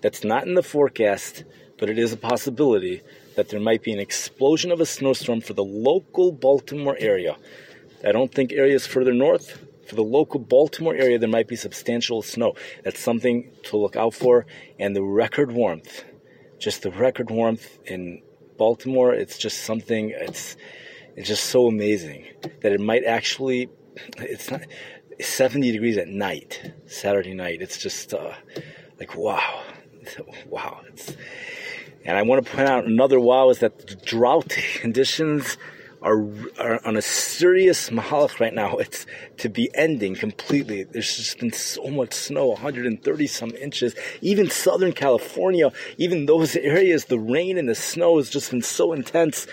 That's 0.00 0.24
not 0.24 0.46
in 0.46 0.54
the 0.54 0.62
forecast, 0.62 1.44
but 1.78 1.88
it 1.88 1.98
is 1.98 2.12
a 2.12 2.16
possibility 2.16 3.02
that 3.36 3.48
there 3.48 3.60
might 3.60 3.82
be 3.82 3.92
an 3.92 3.98
explosion 3.98 4.70
of 4.70 4.80
a 4.80 4.86
snowstorm 4.86 5.40
for 5.40 5.54
the 5.54 5.64
local 5.64 6.32
Baltimore 6.32 6.96
area. 6.98 7.36
I 8.06 8.12
don't 8.12 8.32
think 8.32 8.52
areas 8.52 8.86
further 8.86 9.12
north. 9.14 9.64
For 9.86 9.96
the 9.96 10.02
local 10.02 10.40
Baltimore 10.40 10.94
area, 10.94 11.18
there 11.18 11.28
might 11.28 11.48
be 11.48 11.56
substantial 11.56 12.22
snow. 12.22 12.54
That's 12.84 13.00
something 13.00 13.50
to 13.64 13.76
look 13.76 13.96
out 13.96 14.14
for. 14.14 14.46
And 14.78 14.96
the 14.96 15.02
record 15.02 15.52
warmth, 15.52 16.04
just 16.58 16.82
the 16.82 16.90
record 16.90 17.30
warmth 17.30 17.78
in 17.86 18.22
Baltimore, 18.56 19.12
it's 19.12 19.36
just 19.36 19.64
something, 19.64 20.10
it's, 20.10 20.56
it's 21.16 21.28
just 21.28 21.44
so 21.44 21.66
amazing 21.66 22.26
that 22.62 22.72
it 22.72 22.80
might 22.80 23.04
actually, 23.04 23.68
it's 24.18 24.50
not, 24.50 24.62
70 25.20 25.72
degrees 25.72 25.96
at 25.96 26.08
night, 26.08 26.72
Saturday 26.86 27.34
night. 27.34 27.62
It's 27.62 27.78
just 27.78 28.14
uh, 28.14 28.32
like, 28.98 29.16
wow. 29.16 29.62
Wow. 30.48 30.82
It's, 30.88 31.16
and 32.04 32.18
I 32.18 32.22
want 32.22 32.44
to 32.44 32.52
point 32.52 32.68
out 32.68 32.84
another 32.84 33.18
wow 33.18 33.48
is 33.48 33.60
that 33.60 33.86
the 33.86 33.94
drought 33.94 34.48
conditions 34.74 35.56
are, 36.02 36.28
are 36.58 36.86
on 36.86 36.96
a 36.96 37.02
serious 37.02 37.88
mahalach 37.88 38.38
right 38.38 38.52
now. 38.52 38.76
It's 38.76 39.06
to 39.38 39.48
be 39.48 39.70
ending 39.74 40.14
completely. 40.14 40.84
There's 40.84 41.16
just 41.16 41.38
been 41.38 41.52
so 41.52 41.86
much 41.86 42.12
snow, 42.12 42.48
130 42.48 43.26
some 43.26 43.50
inches. 43.52 43.94
Even 44.20 44.50
Southern 44.50 44.92
California, 44.92 45.72
even 45.96 46.26
those 46.26 46.56
areas, 46.56 47.06
the 47.06 47.18
rain 47.18 47.56
and 47.56 47.68
the 47.68 47.74
snow 47.74 48.18
has 48.18 48.28
just 48.28 48.50
been 48.50 48.62
so 48.62 48.92
intense 48.92 49.46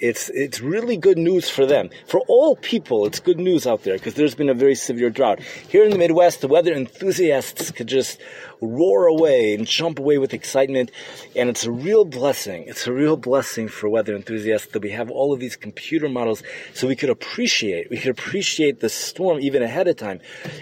it's 0.00 0.30
it's 0.30 0.60
really 0.60 0.96
good 0.96 1.18
news 1.18 1.48
for 1.48 1.66
them. 1.66 1.90
For 2.06 2.20
all 2.28 2.56
people, 2.56 3.06
it's 3.06 3.20
good 3.20 3.38
news 3.38 3.66
out 3.66 3.82
there 3.82 3.94
because 3.94 4.14
there's 4.14 4.34
been 4.34 4.48
a 4.48 4.54
very 4.54 4.74
severe 4.74 5.10
drought. 5.10 5.40
Here 5.68 5.84
in 5.84 5.90
the 5.90 5.98
Midwest, 5.98 6.40
the 6.40 6.48
weather 6.48 6.72
enthusiasts 6.72 7.70
could 7.70 7.86
just 7.86 8.18
roar 8.60 9.06
away 9.06 9.54
and 9.54 9.66
jump 9.66 9.98
away 9.98 10.18
with 10.18 10.34
excitement. 10.34 10.90
And 11.36 11.48
it's 11.48 11.64
a 11.64 11.70
real 11.70 12.04
blessing. 12.04 12.64
It's 12.66 12.86
a 12.86 12.92
real 12.92 13.16
blessing 13.16 13.68
for 13.68 13.88
weather 13.88 14.14
enthusiasts 14.14 14.72
that 14.72 14.82
we 14.82 14.90
have 14.90 15.10
all 15.10 15.32
of 15.32 15.40
these 15.40 15.56
computer 15.56 16.08
models 16.08 16.42
so 16.74 16.86
we 16.86 16.96
could 16.96 17.10
appreciate, 17.10 17.90
we 17.90 17.98
could 17.98 18.10
appreciate 18.10 18.80
the 18.80 18.88
storm 18.88 19.40
even 19.40 19.62
ahead 19.62 19.88
of 19.88 19.96
time. 19.96 20.20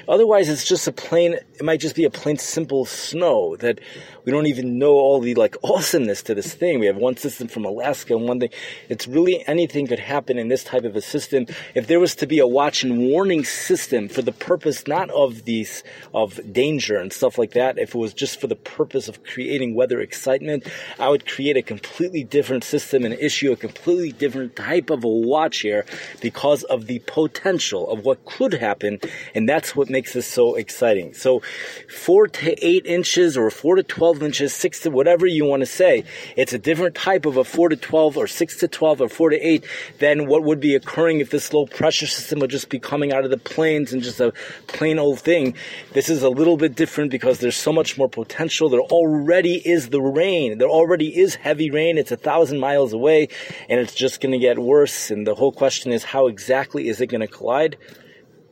Otherwise, 0.09 0.49
it's 0.49 0.67
just 0.67 0.87
a 0.87 0.93
plain, 0.93 1.35
it 1.35 1.65
might 1.65 1.81
just 1.81 1.97
be 1.97 2.05
a 2.05 2.11
plain 2.11 2.39
simple 2.39 2.85
snow 2.85 3.57
that 3.57 3.81
we 4.27 4.33
don't 4.33 4.47
even 4.47 4.79
know 4.79 4.95
all 4.95 5.21
the 5.21 5.35
like 5.35 5.57
awesomeness 5.63 6.23
to 6.25 6.35
this 6.35 6.53
thing. 6.53 6.81
We 6.81 6.87
have 6.87 6.97
one 6.97 7.17
system 7.17 7.47
from 7.47 7.65
Alaska 7.65 8.15
and 8.17 8.27
one 8.27 8.41
thing. 8.41 8.51
It's 8.89 9.07
really 9.07 9.47
anything 9.47 9.87
could 9.87 10.01
happen 10.01 10.37
in 10.37 10.49
this 10.49 10.65
type 10.65 10.85
of 10.85 10.97
a 10.97 11.01
system. 11.01 11.47
If 11.75 11.87
there 11.87 12.01
was 12.01 12.17
to 12.17 12.27
be 12.27 12.41
a 12.41 12.47
watch 12.47 12.83
and 12.83 12.99
warning 13.09 13.45
system 13.45 14.09
for 14.09 14.23
the 14.23 14.33
purpose 14.33 14.87
not 14.89 15.11
of 15.11 15.45
these, 15.45 15.85
of 16.13 16.41
danger 16.53 16.97
and 16.97 17.13
stuff 17.13 17.39
like 17.39 17.53
that, 17.53 17.79
if 17.87 17.95
it 17.95 17.99
was 17.99 18.13
just 18.13 18.41
for 18.41 18.49
the 18.49 18.57
purpose 18.57 19.07
of 19.07 19.23
creating 19.23 19.77
weather 19.77 20.01
excitement, 20.01 20.67
I 20.99 21.09
would 21.09 21.25
create 21.25 21.57
a 21.57 21.63
completely 21.63 22.25
different 22.25 22.65
system 22.65 23.05
and 23.05 23.15
issue 23.15 23.53
a 23.53 23.57
completely 23.57 24.11
different 24.11 24.57
type 24.57 24.91
of 24.91 25.05
a 25.05 25.09
watch 25.09 25.59
here 25.59 25.87
because 26.21 26.65
of 26.65 26.89
the 26.89 26.99
potential 27.07 27.89
of 27.89 28.05
what 28.05 28.25
could 28.25 28.55
happen. 28.55 28.99
And 29.37 29.49
that's 29.49 29.77
what 29.77 29.89
makes 29.89 30.15
this 30.15 30.27
so 30.27 30.57
exciting. 30.57 31.15
So 31.15 31.43
four 31.89 32.27
to 32.27 32.67
eight 32.67 32.87
inches 32.87 33.37
or 33.37 33.51
four 33.51 33.77
to 33.77 33.85
12 33.85 34.23
inches, 34.25 34.53
six 34.53 34.81
to 34.81 34.91
whatever 34.91 35.25
you 35.27 35.45
want 35.45 35.61
to 35.61 35.67
say, 35.67 36.03
it's 36.37 36.53
a 36.53 36.59
different 36.59 36.97
type 36.97 37.25
of 37.25 37.37
a 37.37 37.45
four 37.45 37.69
to 37.69 37.77
12 37.77 38.17
or 38.17 38.27
six 38.27 38.59
to 38.59 38.67
12 38.67 39.03
or 39.03 39.09
four 39.09 39.31
to 39.31 39.37
eight 39.37 39.65
than 40.01 40.27
what 40.27 40.43
would 40.43 40.59
be 40.59 40.75
occurring 40.75 41.21
if 41.21 41.31
this 41.31 41.53
low 41.53 41.67
pressure 41.67 42.07
system 42.07 42.41
would 42.41 42.51
just 42.51 42.69
be 42.69 42.81
coming 42.81 43.13
out 43.13 43.25
of 43.25 43.31
the 43.31 43.39
plains 43.39 43.93
and 43.93 44.03
just 44.03 44.21
a 44.21 44.33
plain 44.67 44.99
old 44.99 45.21
thing. 45.21 45.55
This 45.93 46.09
is 46.09 46.25
a 46.25 46.29
little 46.29 46.57
bit 46.57 46.75
different 46.75 47.11
because 47.11 47.39
there's 47.39 47.57
so 47.57 47.73
much 47.77 47.97
more 47.97 48.09
potential. 48.09 48.69
There 48.69 48.81
already 48.81 49.57
is 49.57 49.91
the 49.91 50.03
rain. 50.03 50.59
There 50.59 50.69
already 50.69 51.17
is 51.17 51.37
heavy 51.37 51.71
rain. 51.71 51.99
It's 51.99 52.11
a 52.11 52.17
thousand 52.17 52.59
miles 52.59 52.93
away 52.93 53.29
and 53.69 53.79
it's 53.79 53.95
just 53.95 54.21
going 54.21 54.33
to 54.33 54.39
get 54.39 54.59
worse. 54.59 55.13
And 55.13 55.25
the 55.25 55.37
whole 55.37 55.53
question 55.53 55.93
is 55.93 56.03
how 56.03 56.27
exactly 56.27 56.89
is 56.89 57.01
it 57.01 57.07
going 57.07 57.21
to 57.21 57.29
collide? 57.29 57.77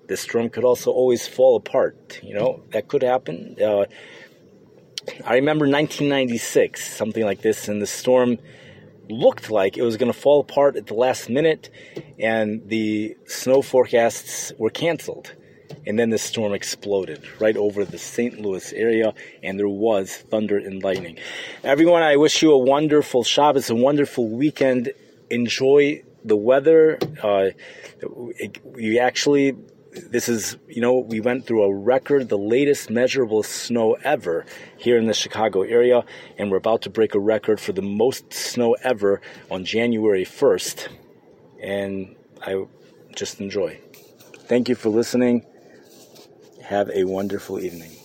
This 0.07 0.21
storm 0.21 0.51
could 0.51 0.65
also 0.65 0.93
always 0.93 1.27
fall 1.27 1.57
apart. 1.57 2.21
You 2.23 2.35
know, 2.35 2.63
that 2.73 2.87
could 2.87 3.03
happen. 3.03 3.57
Uh, 3.61 3.87
I 5.25 5.35
remember 5.35 5.65
1996, 5.65 6.97
something 6.97 7.25
like 7.25 7.43
this, 7.43 7.69
and 7.69 7.81
the 7.81 7.87
storm 7.87 8.39
looked 9.09 9.51
like 9.51 9.77
it 9.77 9.83
was 9.83 9.97
going 9.97 10.13
to 10.13 10.19
fall 10.19 10.41
apart 10.41 10.77
at 10.77 10.87
the 10.87 10.95
last 10.95 11.29
minute, 11.29 11.71
and 12.19 12.69
the 12.69 13.17
snow 13.27 13.61
forecasts 13.63 14.53
were 14.59 14.71
canceled. 14.71 15.35
And 15.87 15.99
then 15.99 16.11
the 16.11 16.19
storm 16.19 16.55
exploded 16.55 17.23
right 17.41 17.57
over 17.57 17.85
the 17.85 17.99
St. 17.99 18.41
Louis 18.41 18.73
area, 18.73 19.13
and 19.43 19.59
there 19.59 19.69
was 19.69 20.17
thunder 20.17 20.57
and 20.57 20.83
lightning. 20.83 21.19
Everyone, 21.63 22.03
I 22.03 22.17
wish 22.17 22.43
you 22.43 22.53
a 22.53 22.59
wonderful 22.59 23.23
Shabbos, 23.23 23.71
a 23.71 23.75
wonderful 23.75 24.29
weekend. 24.29 24.93
Enjoy 25.31 26.03
the 26.25 26.37
weather. 26.37 26.99
Uh, 27.23 27.51
actually, 29.01 29.57
this 29.93 30.29
is, 30.29 30.57
you 30.69 30.81
know, 30.81 30.99
we 30.99 31.21
went 31.21 31.47
through 31.47 31.63
a 31.63 31.75
record, 31.75 32.29
the 32.29 32.39
latest 32.39 32.91
measurable 32.91 33.43
snow 33.43 33.97
ever 34.03 34.45
here 34.77 34.99
in 34.99 35.07
the 35.07 35.15
Chicago 35.15 35.63
area, 35.63 36.05
and 36.39 36.51
we're 36.51 36.57
about 36.57 36.83
to 36.83 36.91
break 36.91 37.15
a 37.15 37.21
record 37.21 37.61
for 37.61 37.73
the 37.73 37.83
most 37.83 38.33
snow 38.33 38.75
ever 38.83 39.21
on 39.51 39.65
January 39.65 40.25
1st. 40.25 40.89
And 41.63 42.17
I 42.43 42.65
just 43.15 43.41
enjoy. 43.41 43.79
Thank 44.47 44.69
you 44.69 44.75
for 44.75 44.89
listening. 44.89 45.47
Have 46.65 46.89
a 46.95 47.05
wonderful 47.05 47.61
evening. 47.61 48.04